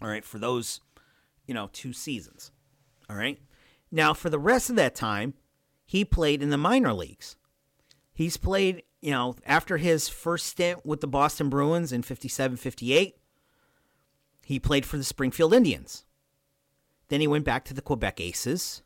All 0.00 0.08
right. 0.08 0.24
For 0.24 0.38
those, 0.38 0.80
you 1.46 1.54
know, 1.54 1.68
two 1.72 1.92
seasons. 1.92 2.50
All 3.08 3.16
right. 3.16 3.38
Now, 3.90 4.14
for 4.14 4.30
the 4.30 4.38
rest 4.38 4.70
of 4.70 4.76
that 4.76 4.94
time, 4.94 5.34
he 5.84 6.04
played 6.04 6.42
in 6.42 6.50
the 6.50 6.56
minor 6.56 6.92
leagues. 6.92 7.36
He's 8.12 8.36
played, 8.36 8.82
you 9.04 9.10
know, 9.10 9.36
after 9.44 9.76
his 9.76 10.08
first 10.08 10.46
stint 10.46 10.86
with 10.86 11.02
the 11.02 11.06
Boston 11.06 11.50
Bruins 11.50 11.92
in 11.92 12.00
57 12.00 12.56
58, 12.56 13.14
he 14.46 14.58
played 14.58 14.86
for 14.86 14.96
the 14.96 15.04
Springfield 15.04 15.52
Indians. 15.52 16.06
Then 17.08 17.20
he 17.20 17.26
went 17.26 17.44
back 17.44 17.66
to 17.66 17.74
the 17.74 17.82
Quebec 17.82 18.18
Aces. 18.18 18.82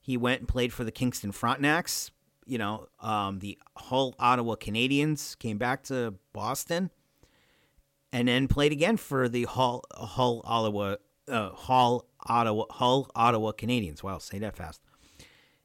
He 0.00 0.16
went 0.16 0.42
and 0.42 0.48
played 0.48 0.72
for 0.72 0.84
the 0.84 0.92
Kingston 0.92 1.32
Frontenacs. 1.32 2.12
You 2.46 2.58
know, 2.58 2.86
um, 3.00 3.40
the 3.40 3.58
Hull 3.76 4.14
Ottawa 4.20 4.54
Canadiens 4.54 5.36
came 5.36 5.58
back 5.58 5.82
to 5.84 6.14
Boston, 6.32 6.90
and 8.12 8.28
then 8.28 8.46
played 8.46 8.70
again 8.70 8.96
for 8.96 9.28
the 9.28 9.42
Hull 9.42 9.82
Hull 9.92 10.42
Ottawa 10.44 10.96
uh, 11.26 11.50
Hull 11.50 12.06
Ottawa 12.20 12.66
Hull 12.70 13.10
Ottawa 13.16 13.50
Canadiens. 13.50 14.04
Wow, 14.04 14.18
say 14.18 14.38
that 14.38 14.54
fast. 14.54 14.80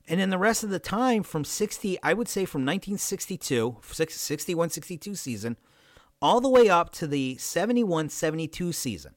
And 0.07 0.19
then 0.19 0.29
the 0.29 0.37
rest 0.37 0.63
of 0.63 0.69
the 0.69 0.79
time 0.79 1.21
from 1.23 1.43
60, 1.43 1.97
I 2.01 2.13
would 2.13 2.29
say 2.29 2.45
from 2.45 2.61
1962, 2.61 3.77
61 3.81 4.69
62 4.69 5.15
season, 5.15 5.57
all 6.21 6.39
the 6.39 6.49
way 6.49 6.69
up 6.69 6.91
to 6.93 7.07
the 7.07 7.35
71 7.37 8.09
72 8.09 8.71
season. 8.71 9.15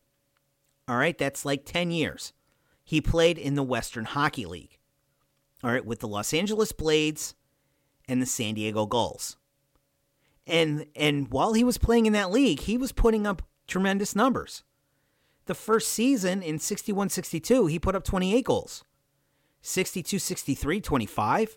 All 0.89 0.97
right, 0.97 1.17
that's 1.17 1.45
like 1.45 1.65
10 1.65 1.93
years. 1.93 2.33
He 2.83 3.01
played 3.01 3.39
in 3.39 3.55
the 3.55 3.63
Western 3.63 4.05
Hockey 4.05 4.47
League, 4.47 4.79
all 5.63 5.71
right, 5.71 5.87
with 5.87 6.01
the 6.01 6.09
Los 6.09 6.35
Angeles 6.35 6.73
Blades 6.73 7.37
and 8.09 8.21
the 8.21 8.27
San 8.27 8.55
Diego 8.55 8.87
Gulls. 8.87 9.37
And 10.45 10.87
and 10.97 11.29
while 11.29 11.53
he 11.53 11.63
was 11.63 11.79
playing 11.79 12.07
in 12.07 12.13
that 12.15 12.33
league, 12.33 12.61
he 12.61 12.77
was 12.77 12.91
putting 12.91 13.29
up 13.29 13.43
tremendous 13.69 14.17
numbers. 14.17 14.65
The 15.47 15.55
first 15.55 15.93
season 15.93 16.43
in 16.43 16.59
61-62, 16.59 17.71
he 17.71 17.79
put 17.79 17.95
up 17.95 18.03
28 18.03 18.45
goals. 18.45 18.85
62-63, 19.63 20.83
25. 20.83 21.57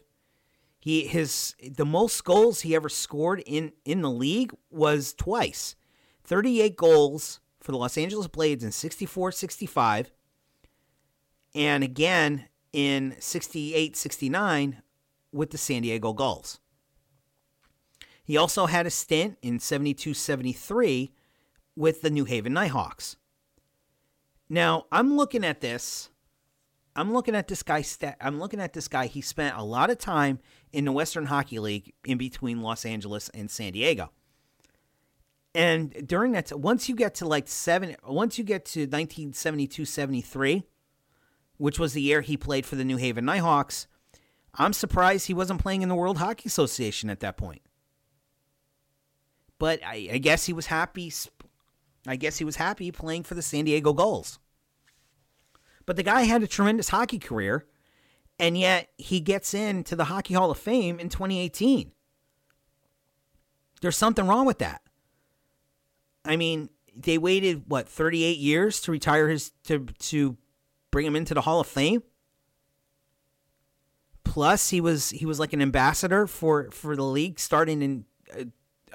He 0.79 1.07
his 1.07 1.55
the 1.61 1.85
most 1.85 2.25
goals 2.25 2.61
he 2.61 2.75
ever 2.75 2.89
scored 2.89 3.41
in 3.45 3.71
in 3.85 4.01
the 4.01 4.11
league 4.11 4.51
was 4.69 5.13
twice. 5.13 5.75
38 6.25 6.75
goals 6.75 7.39
for 7.61 7.71
the 7.71 7.77
Los 7.77 7.97
Angeles 7.97 8.27
Blades 8.27 8.65
in 8.65 8.71
64-65 8.71 10.07
and 11.55 11.83
again 11.83 12.49
in 12.73 13.15
68 13.19 13.95
69 13.95 14.81
with 15.31 15.51
the 15.51 15.57
San 15.57 15.83
Diego 15.83 16.11
Gulls. 16.11 16.59
He 18.23 18.37
also 18.37 18.65
had 18.65 18.85
a 18.85 18.89
stint 18.89 19.37
in 19.41 19.59
72 19.59 20.13
73 20.13 21.13
with 21.75 22.01
the 22.01 22.09
New 22.09 22.25
Haven 22.25 22.53
Nighthawks. 22.53 23.15
Now, 24.49 24.85
I'm 24.91 25.15
looking 25.17 25.43
at 25.43 25.61
this. 25.61 26.09
I'm 26.95 27.11
looking 27.11 27.35
at 27.35 27.47
this 27.47 27.63
guy. 27.63 27.81
Stat, 27.81 28.17
I'm 28.21 28.39
looking 28.39 28.59
at 28.59 28.73
this 28.73 28.87
guy. 28.87 29.07
He 29.07 29.21
spent 29.21 29.57
a 29.57 29.63
lot 29.63 29.89
of 29.89 29.97
time 29.97 30.39
in 30.71 30.85
the 30.85 30.91
Western 30.91 31.25
Hockey 31.25 31.59
League 31.59 31.93
in 32.05 32.17
between 32.17 32.61
Los 32.61 32.85
Angeles 32.85 33.29
and 33.29 33.49
San 33.49 33.73
Diego. 33.73 34.11
And 35.55 36.07
during 36.07 36.31
that, 36.33 36.51
once 36.57 36.89
you 36.89 36.95
get 36.95 37.15
to 37.15 37.27
like 37.27 37.47
seven, 37.47 37.95
once 38.07 38.37
you 38.37 38.43
get 38.43 38.65
to 38.65 38.81
1972 38.81 39.85
73, 39.85 40.63
which 41.57 41.79
was 41.79 41.93
the 41.93 42.01
year 42.01 42.21
he 42.21 42.37
played 42.37 42.65
for 42.65 42.75
the 42.75 42.83
New 42.83 42.97
Haven 42.97 43.25
Nighthawks, 43.25 43.87
I'm 44.55 44.73
surprised 44.73 45.27
he 45.27 45.33
wasn't 45.33 45.61
playing 45.61 45.81
in 45.81 45.89
the 45.89 45.95
World 45.95 46.17
Hockey 46.17 46.47
Association 46.47 47.09
at 47.09 47.19
that 47.21 47.37
point. 47.37 47.61
But 49.59 49.79
I, 49.85 50.09
I 50.13 50.17
guess 50.17 50.45
he 50.45 50.53
was 50.53 50.67
happy. 50.67 51.11
I 52.07 52.15
guess 52.15 52.37
he 52.37 52.45
was 52.45 52.55
happy 52.55 52.91
playing 52.91 53.23
for 53.23 53.35
the 53.35 53.41
San 53.41 53.65
Diego 53.65 53.93
Gulls. 53.93 54.39
But 55.85 55.95
the 55.95 56.03
guy 56.03 56.23
had 56.23 56.43
a 56.43 56.47
tremendous 56.47 56.89
hockey 56.89 57.19
career, 57.19 57.65
And 58.39 58.57
yet 58.57 58.89
he 58.97 59.19
gets 59.19 59.53
into 59.53 59.95
the 59.95 60.05
Hockey 60.05 60.33
Hall 60.33 60.49
of 60.49 60.57
Fame 60.57 60.99
in 60.99 61.09
2018. 61.09 61.91
There's 63.81 63.97
something 63.97 64.25
wrong 64.27 64.45
with 64.45 64.59
that. 64.59 64.81
I 66.25 66.35
mean, 66.35 66.69
they 66.95 67.17
waited 67.17 67.63
what 67.67 67.87
38 67.89 68.37
years 68.37 68.79
to 68.81 68.91
retire 68.91 69.27
his 69.27 69.51
to 69.65 69.85
to 69.99 70.37
bring 70.89 71.05
him 71.05 71.15
into 71.15 71.33
the 71.33 71.41
Hall 71.41 71.59
of 71.59 71.67
Fame. 71.67 72.03
Plus, 74.23 74.69
he 74.69 74.79
was 74.79 75.09
he 75.09 75.25
was 75.25 75.39
like 75.39 75.53
an 75.53 75.61
ambassador 75.61 76.27
for 76.27 76.71
for 76.71 76.95
the 76.95 77.03
league 77.03 77.39
starting 77.39 77.81
in 77.81 78.05
uh, 78.31 78.43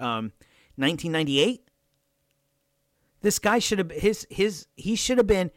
um, 0.03 0.33
1998. 0.77 1.69
This 3.21 3.39
guy 3.39 3.59
should 3.59 3.79
have 3.79 3.91
his 3.91 4.27
his 4.31 4.67
he 4.77 4.97
should 4.97 5.19
have 5.19 5.27
been 5.27 5.51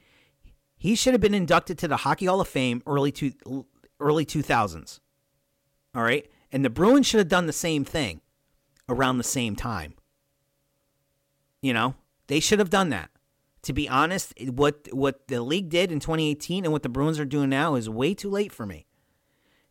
he 0.82 0.96
should 0.96 1.14
have 1.14 1.22
been 1.22 1.36
inducted 1.36 1.78
to 1.78 1.88
the 1.88 1.98
Hockey 1.98 2.26
Hall 2.26 2.42
of 2.42 2.48
Fame 2.48 2.82
early 2.88 3.12
to 3.12 3.68
early 4.00 4.26
2000s. 4.26 5.00
All 5.94 6.02
right? 6.02 6.28
And 6.52 6.66
the 6.66 6.72
Bruins 6.72 7.06
should 7.06 7.20
have 7.20 7.28
done 7.28 7.46
the 7.46 7.54
same 7.54 7.86
thing 7.86 8.22
around 8.90 9.20
the 9.20 9.24
same 9.24 9.56
time. 9.56 9.94
You 11.62 11.74
know, 11.74 11.94
they 12.26 12.40
should 12.40 12.58
have 12.58 12.72
done 12.72 12.90
that. 12.90 13.12
To 13.62 13.74
be 13.74 13.88
honest, 13.88 14.34
what 14.50 14.88
what 14.92 15.28
the 15.28 15.44
league 15.44 15.70
did 15.70 15.92
in 15.92 16.00
2018 16.00 16.64
and 16.64 16.74
what 16.74 16.82
the 16.82 16.90
Bruins 16.90 17.20
are 17.20 17.26
doing 17.26 17.52
now 17.52 17.76
is 17.76 17.88
way 17.88 18.16
too 18.16 18.32
late 18.32 18.52
for 18.52 18.66
me. 18.66 18.88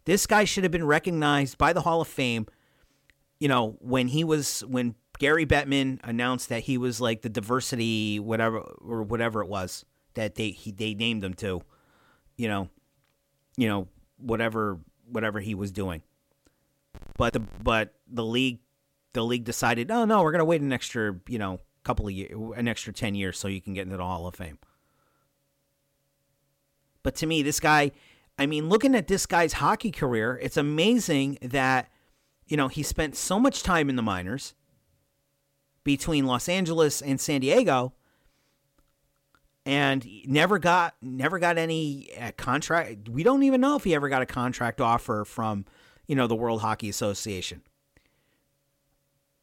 This 0.04 0.28
guy 0.28 0.44
should 0.44 0.62
have 0.62 0.70
been 0.70 0.86
recognized 0.86 1.58
by 1.58 1.72
the 1.72 1.80
Hall 1.80 2.00
of 2.00 2.06
Fame, 2.06 2.46
you 3.40 3.48
know, 3.48 3.76
when 3.80 4.06
he 4.06 4.22
was 4.22 4.60
when 4.60 4.94
Gary 5.18 5.44
Bettman 5.44 5.98
announced 6.04 6.50
that 6.50 6.62
he 6.62 6.78
was 6.78 7.00
like 7.00 7.22
the 7.22 7.28
diversity 7.28 8.20
whatever 8.20 8.60
or 8.60 9.02
whatever 9.02 9.42
it 9.42 9.48
was 9.48 9.84
that 10.14 10.34
they 10.34 10.50
he, 10.50 10.70
they 10.70 10.94
named 10.94 11.24
him 11.24 11.34
to, 11.34 11.62
you 12.36 12.48
know, 12.48 12.68
you 13.56 13.68
know, 13.68 13.88
whatever 14.18 14.78
whatever 15.06 15.40
he 15.40 15.54
was 15.54 15.72
doing. 15.72 16.02
But 17.16 17.32
the 17.32 17.40
but 17.40 17.94
the 18.08 18.24
league 18.24 18.60
the 19.12 19.24
league 19.24 19.44
decided, 19.44 19.90
oh 19.90 20.04
no, 20.04 20.22
we're 20.22 20.32
gonna 20.32 20.44
wait 20.44 20.60
an 20.60 20.72
extra, 20.72 21.16
you 21.28 21.38
know, 21.38 21.60
couple 21.84 22.06
of 22.06 22.12
years, 22.12 22.32
an 22.56 22.68
extra 22.68 22.92
ten 22.92 23.14
years, 23.14 23.38
so 23.38 23.48
you 23.48 23.60
can 23.60 23.74
get 23.74 23.82
into 23.82 23.96
the 23.96 24.04
Hall 24.04 24.26
of 24.26 24.34
Fame. 24.34 24.58
But 27.02 27.14
to 27.16 27.26
me, 27.26 27.42
this 27.42 27.60
guy, 27.60 27.92
I 28.38 28.46
mean, 28.46 28.68
looking 28.68 28.94
at 28.94 29.08
this 29.08 29.26
guy's 29.26 29.54
hockey 29.54 29.90
career, 29.90 30.38
it's 30.42 30.56
amazing 30.56 31.38
that 31.42 31.90
you 32.46 32.56
know 32.56 32.68
he 32.68 32.82
spent 32.82 33.16
so 33.16 33.38
much 33.38 33.62
time 33.62 33.88
in 33.88 33.96
the 33.96 34.02
minors 34.02 34.54
between 35.84 36.26
Los 36.26 36.48
Angeles 36.48 37.00
and 37.00 37.20
San 37.20 37.40
Diego 37.40 37.94
and 39.66 40.06
never 40.26 40.58
got 40.58 40.94
never 41.02 41.38
got 41.38 41.58
any 41.58 42.10
uh, 42.18 42.32
contract. 42.36 43.08
We 43.08 43.22
don't 43.22 43.42
even 43.42 43.60
know 43.60 43.76
if 43.76 43.84
he 43.84 43.94
ever 43.94 44.08
got 44.08 44.22
a 44.22 44.26
contract 44.26 44.80
offer 44.80 45.24
from 45.24 45.66
you 46.06 46.16
know 46.16 46.26
the 46.26 46.36
World 46.36 46.60
Hockey 46.60 46.88
Association. 46.88 47.62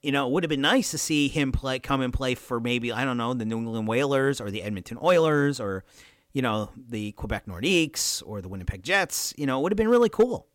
You 0.01 0.12
know, 0.12 0.27
it 0.27 0.32
would 0.32 0.43
have 0.43 0.49
been 0.49 0.62
nice 0.62 0.91
to 0.91 0.97
see 0.97 1.27
him 1.27 1.51
play, 1.51 1.80
come 1.80 2.01
and 2.01 2.13
play 2.13 2.36
for 2.36 2.60
maybe 2.60 2.91
I 2.91 3.03
don't 3.03 3.17
know 3.17 3.34
the 3.34 3.45
New 3.45 3.58
England 3.58 3.88
Whalers 3.88 4.39
or 4.39 4.51
the 4.51 4.63
Edmonton 4.63 4.97
Oilers 5.01 5.60
or 5.60 5.84
you 6.34 6.41
know 6.41 6.71
the 6.75 7.12
Quebec 7.13 7.45
Nordiques 7.45 8.23
or 8.25 8.41
the 8.41 8.49
Winnipeg 8.49 8.84
Jets. 8.84 9.34
You 9.38 9.45
know, 9.45 9.60
it 9.60 9.63
would 9.63 9.71
have 9.71 9.77
been 9.77 9.89
really 9.89 10.10
cool. 10.10 10.47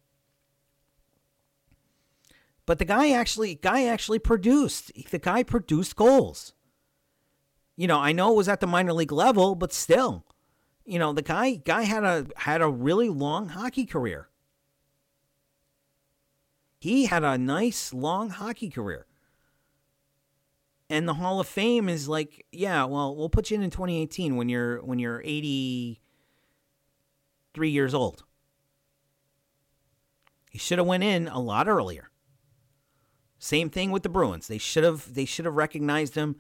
But 2.64 2.78
the 2.78 2.84
guy 2.84 3.10
actually, 3.10 3.56
guy 3.56 3.84
actually 3.86 4.18
produced. 4.18 4.92
The 5.10 5.18
guy 5.18 5.42
produced 5.42 5.96
goals. 5.96 6.54
You 7.76 7.86
know, 7.86 7.98
I 7.98 8.12
know 8.12 8.32
it 8.32 8.36
was 8.36 8.48
at 8.48 8.60
the 8.60 8.66
minor 8.66 8.92
league 8.92 9.12
level, 9.12 9.54
but 9.54 9.72
still, 9.72 10.26
you 10.84 10.98
know, 10.98 11.12
the 11.12 11.22
guy 11.22 11.54
guy 11.54 11.82
had 11.82 12.02
a 12.04 12.26
had 12.36 12.60
a 12.60 12.68
really 12.68 13.08
long 13.08 13.50
hockey 13.50 13.86
career. 13.86 14.28
He 16.78 17.06
had 17.06 17.22
a 17.22 17.38
nice 17.38 17.94
long 17.94 18.30
hockey 18.30 18.68
career. 18.68 19.06
And 20.90 21.08
the 21.08 21.14
Hall 21.14 21.40
of 21.40 21.46
Fame 21.46 21.88
is 21.88 22.08
like, 22.08 22.44
yeah, 22.52 22.84
well, 22.84 23.16
we'll 23.16 23.30
put 23.30 23.50
you 23.50 23.56
in 23.56 23.62
in 23.62 23.70
2018 23.70 24.36
when 24.36 24.50
you're 24.50 24.82
when 24.82 24.98
you're 24.98 25.22
83 25.24 27.70
years 27.70 27.94
old. 27.94 28.24
He 30.50 30.58
should 30.58 30.76
have 30.76 30.86
went 30.86 31.02
in 31.02 31.28
a 31.28 31.40
lot 31.40 31.66
earlier. 31.66 32.10
Same 33.38 33.70
thing 33.70 33.90
with 33.90 34.02
the 34.02 34.10
Bruins. 34.10 34.48
They 34.48 34.58
should 34.58 34.84
have 34.84 35.14
they 35.14 35.24
should 35.24 35.46
have 35.46 35.54
recognized 35.54 36.14
him 36.14 36.36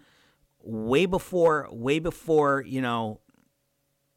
way 0.62 1.06
before 1.06 1.68
way 1.70 1.98
before 1.98 2.62
you 2.66 2.80
know 2.80 3.20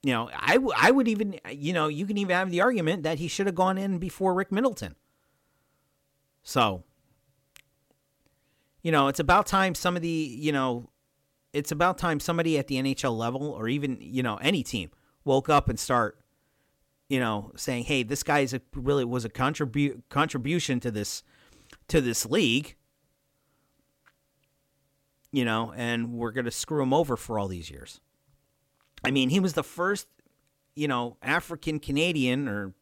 you 0.04 0.14
know 0.14 0.30
I, 0.38 0.54
w- 0.54 0.74
I 0.76 0.92
would 0.92 1.08
even 1.08 1.40
you 1.52 1.74
know 1.74 1.88
you 1.88 2.06
can 2.06 2.18
even 2.18 2.36
have 2.36 2.52
the 2.52 2.62
argument 2.62 3.04
that 3.04 3.20
he 3.20 3.28
should 3.28 3.46
have 3.48 3.56
gone 3.56 3.78
in 3.78 3.98
before 3.98 4.34
rick 4.34 4.52
middleton. 4.52 4.96
So 6.44 6.84
you 8.84 8.92
know 8.92 9.08
it's 9.08 9.20
about 9.20 9.48
time 9.48 9.74
some 9.74 9.96
of 9.96 10.02
the 10.04 10.08
you 10.08 10.52
know 10.52 10.90
it's 11.54 11.72
about 11.72 11.98
time 11.98 12.20
somebody 12.20 12.58
at 12.60 12.68
the 12.68 12.76
nhl 12.76 13.18
level 13.18 13.50
or 13.50 13.68
even 13.68 13.98
you 14.00 14.22
know 14.22 14.36
any 14.38 14.62
team 14.62 14.92
woke 15.24 15.50
up 15.50 15.70
and 15.70 15.80
start 15.80 16.20
you 17.10 17.20
know 17.20 17.52
saying 17.56 17.86
hey 17.86 18.04
this 18.04 18.22
guy 18.22 18.40
is 18.40 18.54
a, 18.54 18.62
really 18.76 19.04
was 19.04 19.26
a 19.26 19.30
contribu- 19.30 20.04
contribution 20.10 20.80
to 20.80 20.92
this 20.92 21.24
to 21.88 22.00
this 22.00 22.26
league 22.28 22.76
you 25.36 25.44
know, 25.44 25.74
and 25.76 26.14
we're 26.14 26.32
going 26.32 26.46
to 26.46 26.52
screw 26.52 26.82
him 26.82 26.94
over 26.94 27.18
for 27.18 27.38
all 27.38 27.50
these 27.50 27.70
years. 27.70 28.00
I 29.04 29.12
mean, 29.12 29.30
he 29.30 29.42
was 29.42 29.52
the 29.52 29.66
first, 29.66 30.08
you 30.78 30.88
know, 30.88 31.18
African 31.22 31.78
Canadian 31.78 32.48
or, 32.48 32.74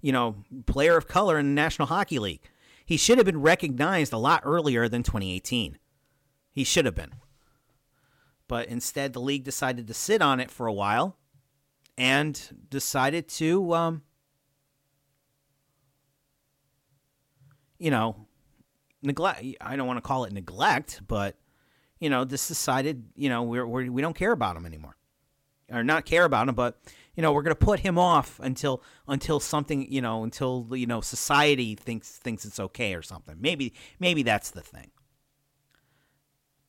you 0.00 0.10
know, 0.10 0.42
player 0.66 0.96
of 0.96 1.06
color 1.06 1.38
in 1.38 1.46
the 1.46 1.52
National 1.52 1.86
Hockey 1.86 2.18
League. 2.18 2.40
He 2.84 2.96
should 2.96 3.18
have 3.18 3.24
been 3.24 3.40
recognized 3.40 4.12
a 4.12 4.18
lot 4.18 4.42
earlier 4.44 4.88
than 4.88 5.04
2018. 5.04 5.78
He 6.50 6.64
should 6.64 6.86
have 6.86 6.96
been. 6.96 7.12
But 8.48 8.66
instead, 8.66 9.12
the 9.12 9.20
league 9.20 9.44
decided 9.44 9.86
to 9.86 9.94
sit 9.94 10.20
on 10.20 10.40
it 10.40 10.50
for 10.50 10.66
a 10.66 10.72
while 10.72 11.18
and 11.96 12.66
decided 12.68 13.28
to, 13.28 13.74
um, 13.74 14.02
you 17.78 17.92
know, 17.92 18.27
neglect. 19.02 19.44
I 19.60 19.76
don't 19.76 19.86
want 19.86 19.98
to 19.98 20.02
call 20.02 20.24
it 20.24 20.32
neglect, 20.32 21.02
but 21.06 21.36
you 22.00 22.10
know, 22.10 22.24
this 22.24 22.48
decided, 22.48 23.04
you 23.16 23.28
know, 23.28 23.42
we're, 23.42 23.66
we're 23.66 23.90
we 23.90 24.02
don't 24.02 24.16
care 24.16 24.32
about 24.32 24.56
him 24.56 24.66
anymore, 24.66 24.96
or 25.70 25.82
not 25.82 26.04
care 26.04 26.24
about 26.24 26.48
him, 26.48 26.54
but 26.54 26.78
you 27.14 27.22
know, 27.22 27.32
we're 27.32 27.42
going 27.42 27.56
to 27.56 27.64
put 27.64 27.80
him 27.80 27.98
off 27.98 28.38
until 28.40 28.82
until 29.08 29.40
something, 29.40 29.90
you 29.90 30.00
know, 30.00 30.22
until 30.22 30.68
you 30.72 30.86
know 30.86 31.00
society 31.00 31.74
thinks 31.74 32.10
thinks 32.18 32.44
it's 32.44 32.60
okay 32.60 32.94
or 32.94 33.02
something. 33.02 33.36
Maybe 33.40 33.74
maybe 33.98 34.22
that's 34.22 34.50
the 34.50 34.60
thing. 34.60 34.90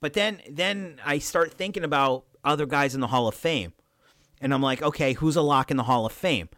But 0.01 0.13
then 0.13 0.41
then 0.49 0.99
I 1.05 1.19
start 1.19 1.53
thinking 1.53 1.83
about 1.83 2.25
other 2.43 2.65
guys 2.65 2.95
in 2.95 3.01
the 3.01 3.07
Hall 3.07 3.27
of 3.27 3.35
Fame, 3.35 3.73
and 4.41 4.53
I'm 4.53 4.61
like, 4.61 4.81
okay, 4.81 5.13
who's 5.13 5.35
a 5.35 5.41
lock 5.41 5.69
in 5.71 5.77
the 5.77 5.83
Hall 5.83 6.05
of 6.05 6.13
Fame? 6.13 6.49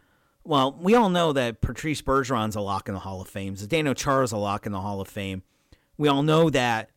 Well, 0.44 0.72
we 0.72 0.94
all 0.94 1.08
know 1.08 1.32
that 1.32 1.60
Patrice 1.60 2.02
Bergeron's 2.02 2.56
a 2.56 2.60
lock 2.60 2.88
in 2.88 2.94
the 2.94 3.00
Hall 3.00 3.20
of 3.20 3.28
Fame. 3.28 3.54
Zdeno 3.54 3.94
Chara's 3.96 4.32
a 4.32 4.36
lock 4.36 4.66
in 4.66 4.72
the 4.72 4.80
Hall 4.80 5.00
of 5.00 5.06
Fame. 5.06 5.42
We 5.96 6.08
all 6.08 6.22
know 6.22 6.50
that 6.50 6.90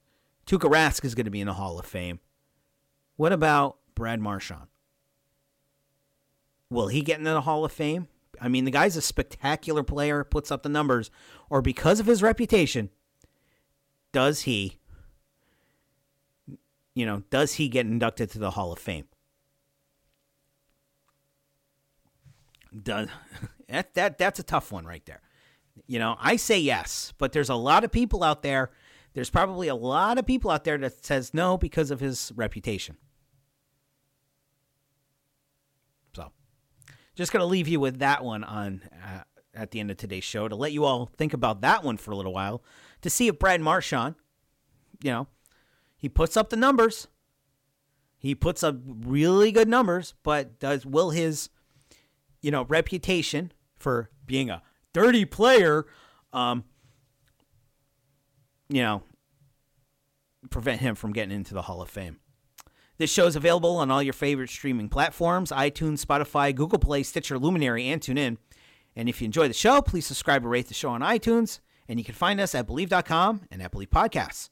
Tuukka 0.46 0.70
Rask 0.70 1.04
is 1.04 1.16
going 1.16 1.26
to 1.26 1.32
be 1.32 1.42
in 1.42 1.48
the 1.48 1.54
Hall 1.54 1.80
of 1.80 1.86
Fame. 1.86 2.20
What 3.16 3.32
about 3.32 3.78
Brad 3.94 4.20
Marchand? 4.20 4.68
Will 6.70 6.88
he 6.88 7.02
get 7.02 7.20
into 7.20 7.32
the 7.32 7.42
Hall 7.42 7.66
of 7.66 7.72
Fame? 7.72 8.08
I 8.42 8.48
mean, 8.48 8.66
the 8.66 8.72
guy's 8.72 8.98
a 8.98 9.02
spectacular 9.02 9.84
player, 9.84 10.24
puts 10.24 10.52
up 10.52 10.64
the 10.64 10.70
numbers, 10.70 11.10
or 11.50 11.62
because 11.62 12.00
of 12.00 12.06
his 12.06 12.22
reputation, 12.22 12.90
does 14.12 14.42
he, 14.42 14.80
you 16.94 17.06
know, 17.06 17.24
does 17.30 17.54
he 17.54 17.70
get 17.70 17.86
inducted 17.86 18.30
to 18.32 18.40
the 18.40 18.52
Hall 18.52 18.72
of 18.72 18.80
Fame? 18.80 19.06
Does 22.84 23.08
that 23.70 23.94
that 23.94 24.18
that's 24.18 24.40
a 24.40 24.44
tough 24.44 24.72
one 24.72 24.86
right 24.86 25.06
there. 25.06 25.22
You 25.88 26.00
know, 26.00 26.18
I 26.20 26.36
say 26.36 26.60
yes, 26.60 27.14
but 27.18 27.32
there's 27.32 27.50
a 27.50 27.56
lot 27.56 27.84
of 27.84 27.92
people 27.92 28.24
out 28.24 28.42
there 28.42 28.72
there's 29.16 29.30
probably 29.30 29.70
a 29.70 29.76
lot 29.76 30.18
of 30.18 30.26
people 30.26 30.52
out 30.52 30.66
there 30.66 30.78
that 30.78 31.04
says 31.04 31.34
no 31.34 31.58
because 31.58 31.90
of 31.90 32.02
his 32.02 32.34
reputation. 32.36 32.98
So, 36.14 36.32
just 37.16 37.32
going 37.32 37.40
to 37.40 37.48
leave 37.48 37.70
you 37.70 37.80
with 37.80 38.00
that 38.00 38.24
one 38.24 38.44
on 38.44 38.82
uh, 39.04 39.24
at 39.54 39.72
the 39.72 39.80
end 39.80 39.90
of 39.90 39.96
today's 39.96 40.26
show 40.26 40.50
to 40.50 40.56
let 40.56 40.74
you 40.74 40.84
all 40.84 41.10
think 41.18 41.34
about 41.34 41.62
that 41.62 41.82
one 41.82 41.96
for 41.96 42.12
a 42.12 42.16
little 42.16 42.34
while 42.34 42.62
to 43.02 43.10
see 43.10 43.30
if 43.30 43.40
Brad 43.40 43.62
Marchand, 43.62 44.16
you 45.02 45.12
know, 45.12 45.28
he 45.96 46.10
puts 46.10 46.36
up 46.36 46.50
the 46.50 46.58
numbers. 46.58 47.08
He 48.18 48.36
puts 48.36 48.64
up 48.64 48.76
really 48.86 49.52
good 49.54 49.70
numbers, 49.70 50.14
but 50.24 50.60
does 50.60 50.86
will 50.86 51.12
his 51.12 51.50
you 52.42 52.52
know 52.52 52.64
reputation 52.66 53.54
for 53.78 54.10
being 54.26 54.50
a 54.50 54.62
dirty 54.92 55.24
player 55.24 55.86
um, 56.34 56.66
you 58.70 58.82
know, 58.82 59.04
prevent 60.50 60.82
him 60.82 60.96
from 60.96 61.14
getting 61.14 61.36
into 61.36 61.54
the 61.54 61.64
Hall 61.64 61.82
of 61.82 61.90
Fame. 61.90 62.20
This 62.98 63.12
show 63.12 63.26
is 63.26 63.36
available 63.36 63.78
on 63.78 63.92
all 63.92 64.02
your 64.02 64.14
favorite 64.14 64.50
streaming 64.50 64.90
platforms 64.90 65.52
iTunes, 65.52 66.06
Spotify, 66.06 66.56
Google 66.56 66.80
Play, 66.80 67.04
Stitcher, 67.04 67.38
Luminary, 67.38 67.88
and 67.88 68.02
TuneIn. 68.02 68.38
And 68.96 69.10
if 69.10 69.22
you 69.22 69.26
enjoy 69.26 69.48
the 69.48 69.54
show, 69.54 69.82
please 69.82 70.06
subscribe 70.06 70.44
and 70.44 70.52
rate 70.52 70.68
the 70.68 70.74
show 70.74 70.90
on 70.90 71.02
iTunes. 71.02 71.60
And 71.90 72.00
you 72.00 72.06
can 72.06 72.16
find 72.16 72.40
us 72.40 72.56
at 72.56 72.68
Believe.com 72.68 73.42
and 73.52 73.62
at 73.62 73.72
Believe 73.72 73.90
Podcasts. 73.90 74.50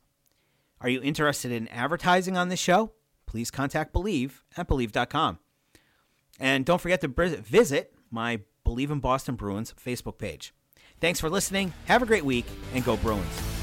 Are 0.81 0.89
you 0.89 1.01
interested 1.01 1.51
in 1.51 1.69
advertising 1.69 2.35
on 2.35 2.49
this 2.49 2.59
show? 2.59 2.91
Please 3.25 3.49
contact 3.49 3.93
Believe 3.93 4.43
at 4.57 4.67
Believe.com. 4.67 5.39
And 6.39 6.65
don't 6.65 6.81
forget 6.81 6.99
to 7.01 7.07
visit 7.07 7.93
my 8.11 8.41
Believe 8.65 8.91
in 8.91 8.99
Boston 8.99 9.35
Bruins 9.35 9.73
Facebook 9.81 10.17
page. 10.17 10.53
Thanks 10.99 11.21
for 11.21 11.29
listening. 11.29 11.73
Have 11.85 12.03
a 12.03 12.05
great 12.05 12.25
week 12.25 12.45
and 12.73 12.83
go 12.83 12.97
Bruins. 12.97 13.62